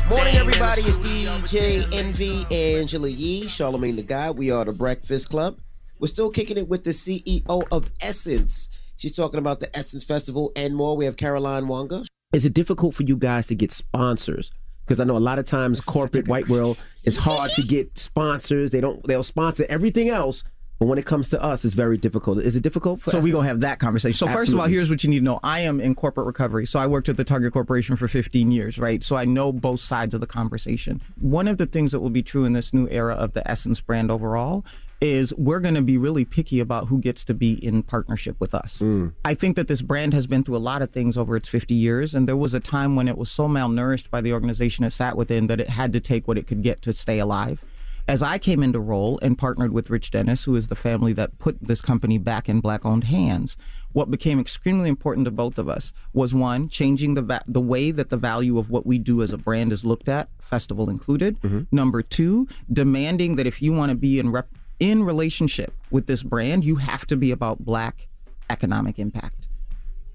[0.08, 0.82] Morning, everybody.
[0.82, 4.36] It's DJ Envy Angela Yee, Charlamagne the God.
[4.38, 5.58] We are the Breakfast Club.
[5.98, 8.68] We're still kicking it with the CEO of Essence.
[8.96, 10.96] She's talking about the Essence Festival and more.
[10.96, 12.06] We have Caroline Wanga.
[12.32, 14.50] Is it difficult for you guys to get sponsors?
[14.84, 18.70] Because I know a lot of times corporate white world it's hard to get sponsors.
[18.70, 20.44] They don't they'll sponsor everything else,
[20.78, 22.38] But when it comes to us, it's very difficult.
[22.38, 23.00] Is it difficult?
[23.00, 23.34] For So we us?
[23.36, 24.16] gonna have that conversation.
[24.18, 25.40] So first of all, here's what you need to know.
[25.42, 26.66] I am in corporate recovery.
[26.66, 29.02] So I worked at the Target Corporation for 15 years, right?
[29.02, 31.00] So I know both sides of the conversation.
[31.18, 33.80] One of the things that will be true in this new era of the Essence
[33.80, 34.64] brand overall
[35.00, 38.54] is we're going to be really picky about who gets to be in partnership with
[38.54, 38.78] us.
[38.78, 39.12] Mm.
[39.24, 41.74] I think that this brand has been through a lot of things over its 50
[41.74, 44.92] years, and there was a time when it was so malnourished by the organization it
[44.92, 47.62] sat within that it had to take what it could get to stay alive.
[48.08, 51.38] As I came into role and partnered with Rich Dennis, who is the family that
[51.40, 53.56] put this company back in black owned hands,
[53.92, 57.90] what became extremely important to both of us was one, changing the va- the way
[57.90, 61.40] that the value of what we do as a brand is looked at, festival included.
[61.40, 61.62] Mm-hmm.
[61.72, 66.22] Number two, demanding that if you want to be in rep- in relationship with this
[66.22, 68.06] brand, you have to be about black
[68.48, 69.48] economic impact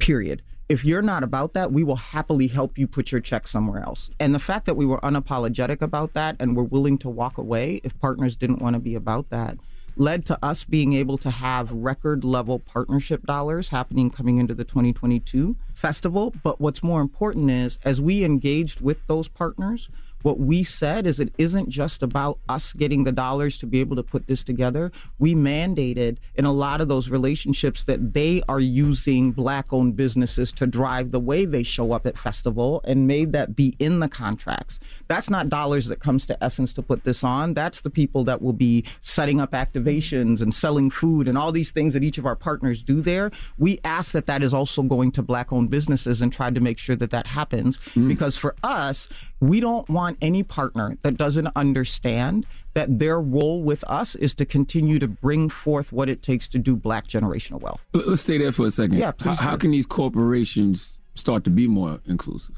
[0.02, 0.42] period.
[0.72, 4.10] If you're not about that, we will happily help you put your check somewhere else.
[4.22, 7.82] And the fact that we were unapologetic about that and were willing to walk away
[7.84, 9.58] if partners didn't want to be about that
[9.98, 14.64] led to us being able to have record level partnership dollars happening coming into the
[14.64, 16.34] 2022 festival.
[16.42, 19.90] But what's more important is as we engaged with those partners,
[20.24, 23.96] what we said is it isn't just about us getting the dollars to be able
[23.96, 24.92] to put this together.
[25.20, 30.52] We mandated in a lot of those relationships that they are using black owned businesses
[30.54, 34.10] to drive the way they show up at festival and made that be in the
[34.10, 34.80] contracts.
[35.08, 37.54] That's not dollars that comes to Essence to put this on.
[37.54, 41.72] That's the people that will be setting up activations and selling food and all these
[41.72, 43.32] things that each of our partners do there.
[43.58, 46.78] We ask that that is also going to black owned businesses and tried to make
[46.78, 48.08] sure that that happens mm.
[48.08, 49.08] because for us,
[49.42, 54.46] we don't want any partner that doesn't understand that their role with us is to
[54.46, 57.84] continue to bring forth what it takes to do black generational wealth.
[57.92, 58.98] Let's stay there for a second.
[58.98, 59.58] Yeah, how, please how do.
[59.58, 62.56] can these corporations start to be more inclusive?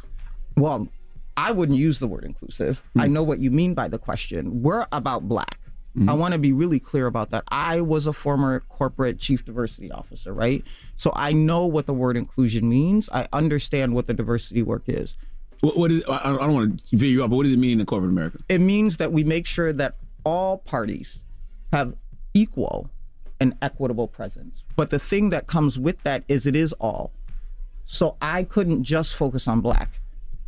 [0.57, 0.87] Well,
[1.37, 2.83] I wouldn't use the word inclusive.
[2.97, 3.11] I mm.
[3.11, 4.61] know what you mean by the question.
[4.61, 5.59] We're about black.
[5.97, 6.09] Mm-hmm.
[6.09, 7.43] I want to be really clear about that.
[7.47, 10.63] I was a former corporate chief diversity officer, right?
[10.95, 13.09] So I know what the word inclusion means.
[13.13, 15.15] I understand what the diversity work is.
[15.63, 16.03] What, what is?
[16.09, 18.11] I, I don't want to veer you up, but what does it mean in corporate
[18.11, 18.39] America?
[18.49, 19.95] It means that we make sure that
[20.25, 21.23] all parties
[21.71, 21.95] have
[22.33, 22.89] equal
[23.39, 24.65] and equitable presence.
[24.75, 27.11] But the thing that comes with that is it is all.
[27.85, 29.89] So I couldn't just focus on black.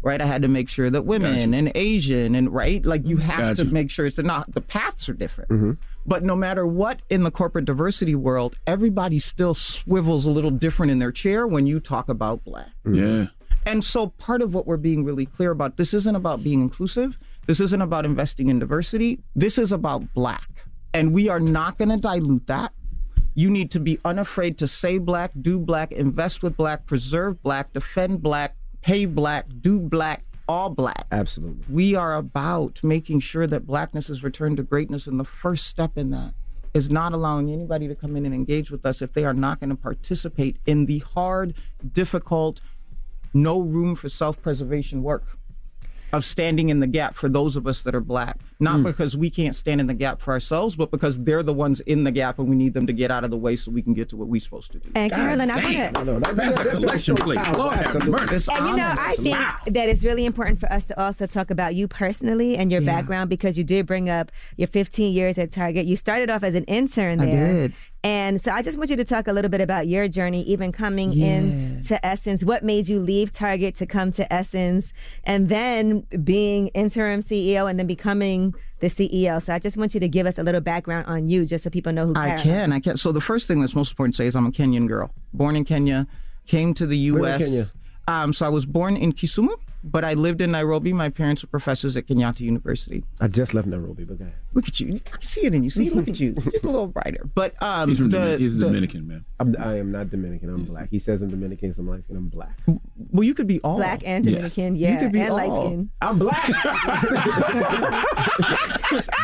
[0.01, 3.57] Right, I had to make sure that women and Asian and right, like you have
[3.57, 5.49] to make sure it's not the paths are different.
[5.49, 5.72] Mm-hmm.
[6.05, 10.91] But no matter what in the corporate diversity world, everybody still swivels a little different
[10.91, 12.70] in their chair when you talk about black.
[12.88, 13.28] Yeah.
[13.66, 17.18] And so part of what we're being really clear about this isn't about being inclusive.
[17.47, 19.20] This isn't about investing in diversity.
[19.36, 20.47] This is about black.
[20.93, 22.72] And we are not going to dilute that.
[23.34, 27.74] You need to be unafraid to say black, do black, invest with black, preserve black,
[27.74, 31.05] defend black, pay black, do black, all black.
[31.11, 31.66] Absolutely.
[31.70, 35.05] We are about making sure that blackness is returned to greatness.
[35.07, 36.34] And the first step in that
[36.74, 39.59] is not allowing anybody to come in and engage with us if they are not
[39.59, 41.53] going to participate in the hard,
[41.93, 42.61] difficult,
[43.36, 45.38] no room for self preservation work
[46.13, 48.39] of standing in the gap for those of us that are black.
[48.60, 48.84] Not mm.
[48.84, 52.03] because we can't stand in the gap for ourselves, but because they're the ones in
[52.06, 53.93] the gap and we need them to get out of the way so we can
[53.93, 54.89] get to what we're supposed to do.
[54.95, 55.93] And Carolyn, I Damn.
[55.93, 56.03] want to.
[56.06, 57.38] No, that- That's a that- collection that's so plate.
[57.39, 57.64] powerful.
[57.66, 58.51] Lord have mercy.
[58.53, 58.95] And you know.
[58.97, 62.72] I think that it's really important for us to also talk about you personally and
[62.72, 62.95] your Yeah.
[62.95, 65.86] background because you did bring up your 15 years at Target.
[65.86, 67.53] You started off as an intern I there.
[67.53, 67.74] did.
[68.03, 70.72] And so I just want you to talk a little bit about your journey, even
[70.72, 72.43] coming in to Essence.
[72.43, 74.93] What made you leave Target to come to Essence
[75.24, 78.45] and then being interim CEO and then becoming
[78.80, 79.41] the CEO?
[79.41, 81.70] So I just want you to give us a little background on you just so
[81.70, 82.98] people know who I Caroline can, I can.
[82.98, 85.56] So the first thing that's most important to say is I'm a Kenyan girl, born
[85.56, 86.08] in Kenya,
[86.48, 87.22] came to the U.S.
[87.22, 87.72] Where in Kenya?
[88.08, 90.91] Um, so I was born in Kisumu, but I lived in Nairobi.
[90.93, 93.03] My parents were professors at Kenyatta University.
[93.21, 94.36] I just left Nairobi, but go ahead.
[94.53, 94.99] Look at you.
[95.13, 95.69] I see it in you.
[95.69, 96.33] See, look at you.
[96.33, 97.29] Just a little brighter.
[97.36, 99.25] But um, He's from the, Domin- he's the- Dominican, man.
[99.39, 100.49] I'm, I am not Dominican.
[100.49, 100.89] I'm black.
[100.89, 102.15] He says I'm Dominican, so I'm light skin.
[102.17, 102.57] I'm black.
[103.11, 104.33] well, you could be all Black and Yes.
[104.55, 105.67] Dominican, You yeah, could be and light all.
[105.67, 105.89] skin.
[106.01, 106.47] I'm black.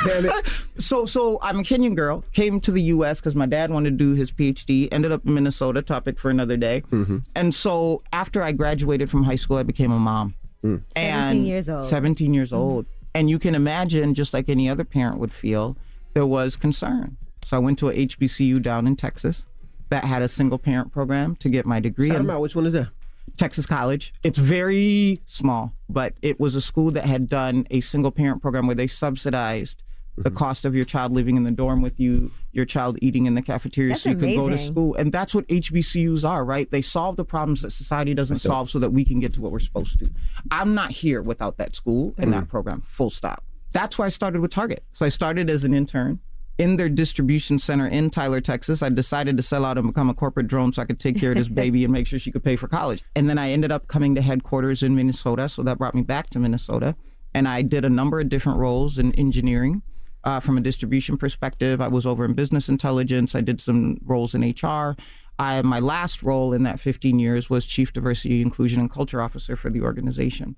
[0.05, 0.34] Damn it.
[0.80, 2.24] So, so I'm a Kenyan girl.
[2.34, 3.20] Came to the U.S.
[3.20, 4.88] because my dad wanted to do his PhD.
[4.91, 5.82] Ended up in Minnesota.
[5.82, 6.84] Topic for another day.
[6.91, 7.20] Mm-hmm.
[7.36, 10.36] And so, after I graduated from high school, I became a mom.
[10.64, 10.82] Mm.
[10.95, 11.86] 17 years old.
[11.86, 12.86] 17 years old.
[13.14, 15.76] And you can imagine, just like any other parent would feel,
[16.14, 17.18] there was concern.
[17.45, 19.45] So I went to a HBCU down in Texas
[19.89, 22.09] that had a single parent program to get my degree.
[22.09, 22.41] Shout And- out.
[22.41, 22.89] Which one is that?
[23.38, 24.14] Texas College.
[24.24, 28.68] It's very small, but it was a school that had done a single parent program
[28.68, 29.82] where they subsidized
[30.18, 30.38] the Mm-hmm.
[30.38, 33.41] cost of your child living in the dorm with you, your child eating in the
[33.41, 34.93] cafeteria That's so you could go to school.
[34.95, 36.70] And that's what HBCUs are, right?
[36.70, 39.41] They solve the problems that society doesn't That's solve so that we can get to
[39.41, 40.09] what we're supposed to.
[40.51, 42.39] I'm not here without that school and Mm-hmm.
[42.41, 43.43] that program, full stop.
[43.72, 44.84] That's why I started with Target.
[44.91, 46.20] So I started as an intern,
[46.57, 48.84] in their distribution center in Tyler, Texas.
[48.84, 51.32] I decided to sell out and become a corporate drone so I could take care
[51.32, 53.01] of this baby and make sure she could pay for college.
[53.16, 55.47] And then I ended up coming to headquarters in Minnesota.
[55.49, 56.95] So that brought me back to Minnesota.
[57.34, 59.82] And I did a number of different roles in engineering.
[60.24, 63.34] Uh, from a distribution perspective, I was over in business intelligence.
[63.34, 64.96] I did some roles in HR.
[65.40, 69.56] I, my last role in that 15 years was Chief Diversity, Inclusion, and Culture Officer
[69.56, 70.56] for the organization.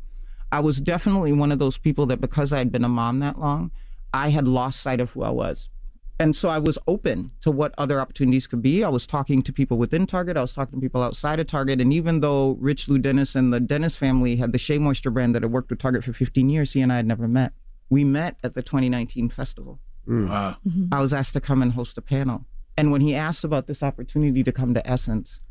[0.51, 3.39] I was definitely one of those people that because I had been a mom that
[3.39, 3.71] long,
[4.13, 5.69] I had lost sight of who I was.
[6.19, 8.83] And so I was open to what other opportunities could be.
[8.83, 10.37] I was talking to people within Target.
[10.37, 11.81] I was talking to people outside of Target.
[11.81, 15.41] And even though Richelieu Dennis and the Dennis family had the Shea Moisture brand that
[15.41, 17.53] had worked with Target for 15 years, he and I had never met.
[17.93, 19.79] We met at the 2019 festival.
[20.07, 20.27] Mm.
[20.27, 20.57] Wow.
[20.67, 20.91] Mm-hmm.
[20.91, 22.47] I was asked to come and host a panel.
[22.75, 25.41] And when he asked about this opportunity to come to Essence,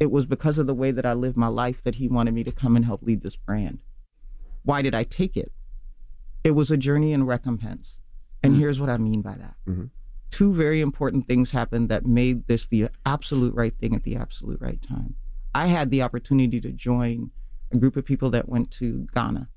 [0.00, 2.42] it was because of the way that I lived my life that he wanted me
[2.42, 3.78] to come and help lead this brand.
[4.64, 5.52] Why did I take it?
[6.42, 7.96] It was a journey in recompense.
[8.42, 8.58] And mm.
[8.58, 9.54] here's what I mean by that.
[9.68, 9.84] Mm-hmm.
[10.32, 14.60] Two very important things happened that made this the absolute right thing at the absolute
[14.60, 15.14] right time.
[15.54, 17.30] I had the opportunity to join
[17.72, 19.48] a group of people that went to Ghana.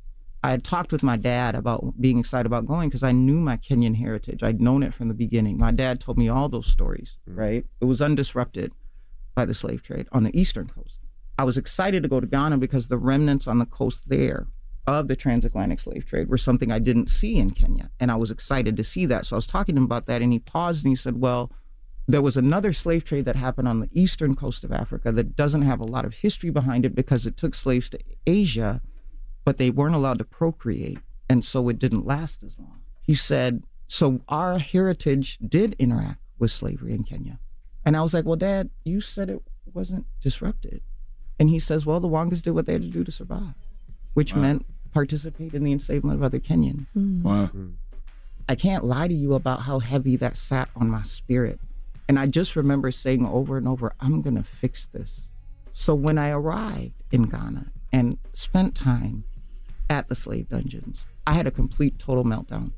[0.48, 3.58] I had talked with my dad about being excited about going because I knew my
[3.58, 4.42] Kenyan heritage.
[4.42, 5.58] I'd known it from the beginning.
[5.58, 7.36] My dad told me all those stories, mm.
[7.36, 7.66] right?
[7.82, 8.72] It was undisrupted
[9.36, 11.00] by the slave trade on the eastern coast.
[11.38, 14.48] I was excited to go to Ghana because the remnants on the coast there
[14.88, 17.90] of the transatlantic slave trade were something I didn't see in Kenya.
[18.00, 19.26] And I was excited to see that.
[19.26, 21.52] So I was talking to him about that, and he paused and he said, Well,
[22.08, 25.64] there was another slave trade that happened on the eastern coast of Africa that doesn't
[25.64, 28.82] have a lot of history behind it because it took slaves to Asia,
[29.48, 31.00] but they weren't allowed to procreate.
[31.30, 32.82] And so it didn't last as long.
[33.02, 37.40] He said, So our heritage did interact with slavery in Kenya.
[37.86, 39.42] And I was like, Well, Dad, you said it
[39.74, 40.82] wasn't disrupted.
[41.40, 43.54] And he says, Well, the Wangas did what they had to do to survive,
[44.16, 46.88] which meant participate in the enslavement of other Kenyans.
[46.94, 47.22] Mm.
[47.22, 47.50] Wow.
[48.50, 51.62] I can't lie to you about how heavy that sat on my spirit.
[52.10, 55.30] And I just remember saying over and over, I'm going to fix this.
[55.72, 59.24] So when I arrived in Ghana and spent time
[59.90, 62.72] at the slave dungeons, I had a complete total meltdown.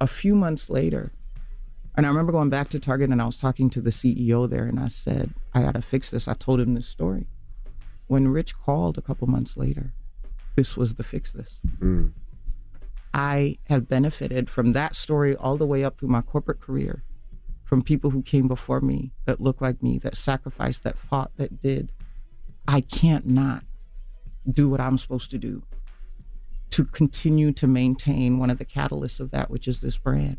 [0.00, 1.12] A few months later,
[1.96, 4.64] and I remember going back to Target and I was talking to the CEO there
[4.64, 6.28] and I said, I got to fix this.
[6.28, 7.26] I told him this story.
[8.06, 9.92] When Rich called a couple months later,
[10.54, 11.60] this was the fix this.
[11.80, 12.12] Mm.
[13.12, 17.02] I have benefited from that story all the way up through my corporate career,
[17.64, 21.60] from people who came before me that looked like me, that sacrificed, that fought, that
[21.60, 21.90] did.
[22.66, 23.64] I can't not
[24.48, 25.62] do what I'm supposed to do
[26.70, 30.36] to continue to maintain one of the catalysts of that, which is this brand.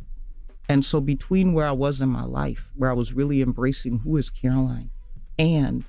[0.68, 4.18] And so, between where I was in my life, where I was really embracing who
[4.18, 4.92] is Caroline,
[5.40, 5.84] and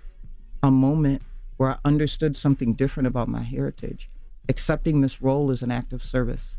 [0.62, 1.22] a moment
[1.58, 4.08] where I understood something different about my heritage,
[4.48, 6.56] accepting this role as an act of service,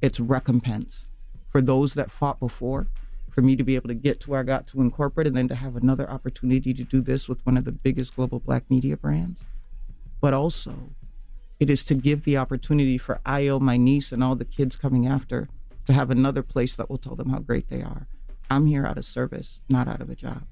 [0.00, 1.06] it's recompense
[1.50, 2.88] for those that fought before,
[3.30, 5.36] for me to be able to get to where I got to in corporate, and
[5.36, 8.70] then to have another opportunity to do this with one of the biggest global black
[8.70, 9.42] media brands.
[10.20, 10.90] But also,
[11.62, 15.06] it is to give the opportunity for Io, my niece, and all the kids coming
[15.06, 15.48] after
[15.86, 18.08] to have another place that will tell them how great they are.
[18.50, 20.42] I'm here out of service, not out of a job.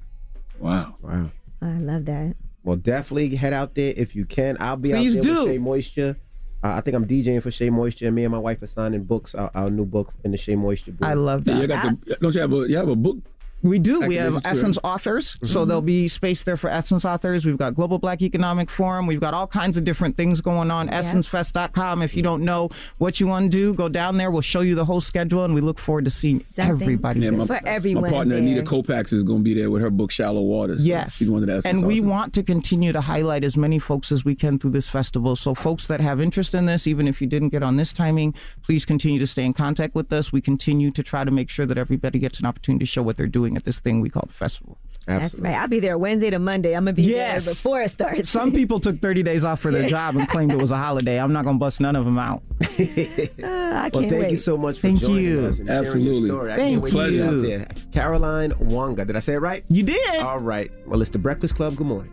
[0.61, 0.95] Wow.
[1.03, 1.31] Wow.
[1.61, 2.37] I love that.
[2.63, 4.57] Well, definitely head out there if you can.
[4.61, 5.43] I'll be Please out there do.
[5.45, 6.17] with Shea Moisture.
[6.63, 8.07] Uh, I think I'm DJing for Shea Moisture.
[8.07, 9.35] and Me and my wife are signing books.
[9.35, 11.09] Our, our new book in the Shea Moisture book.
[11.09, 11.61] I love Yeah, that.
[11.63, 13.19] you got the, don't you have a you have a book?
[13.63, 14.01] We do.
[14.01, 14.91] We have Activation too, Essence right?
[14.91, 15.35] authors.
[15.35, 15.47] Mm-hmm.
[15.47, 17.45] So there'll be space there for Essence authors.
[17.45, 19.07] We've got Global Black Economic Forum.
[19.07, 20.89] We've got all kinds of different things going on.
[20.89, 22.03] EssenceFest.com.
[22.03, 24.31] If you don't know what you want to do, go down there.
[24.31, 27.39] We'll show you the whole schedule, and we look forward to seeing everybody Yeah, there.
[27.39, 30.79] my, my partner Anita Kopacz is going to be there with her book Shallow Waters.
[30.79, 31.15] So Yes.
[31.17, 34.25] she's one of the and we want to continue to highlight as many folks as
[34.25, 35.37] we can through this festival.
[35.37, 38.35] So, folks that have interest in this, even if you didn't get on this timing,
[38.63, 40.33] please continue to stay in contact with us.
[40.33, 43.17] We continue to try to make sure that everybody gets an opportunity to show what
[43.17, 44.79] they're doing at this thing we call the festival.
[45.07, 45.55] That's right.
[45.55, 46.75] I'll be there Wednesday to Monday.
[46.77, 47.45] I'm gonna be Yes.
[47.47, 48.31] there before it starts.
[48.31, 51.19] Some people took 30 days off for their job and claimed it was a holiday.
[51.19, 52.43] I'm not going to bust none of them out.
[52.79, 54.31] Uh, I Well, can't thank wait.
[54.33, 55.47] you so much for Thank joining you.
[55.47, 56.19] us and sharing Absolutely.
[56.21, 56.53] your story.
[56.53, 57.25] I Thank can't wait to get you.
[57.25, 57.69] out there.
[57.93, 59.07] Caroline Wanga.
[59.07, 59.65] Did I say it right?
[59.69, 60.21] You did.
[60.21, 60.71] All right.
[60.87, 61.77] Well, it's the Breakfast Club.
[61.77, 62.13] Good morning.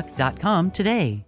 [0.01, 1.23] healthlock.com today.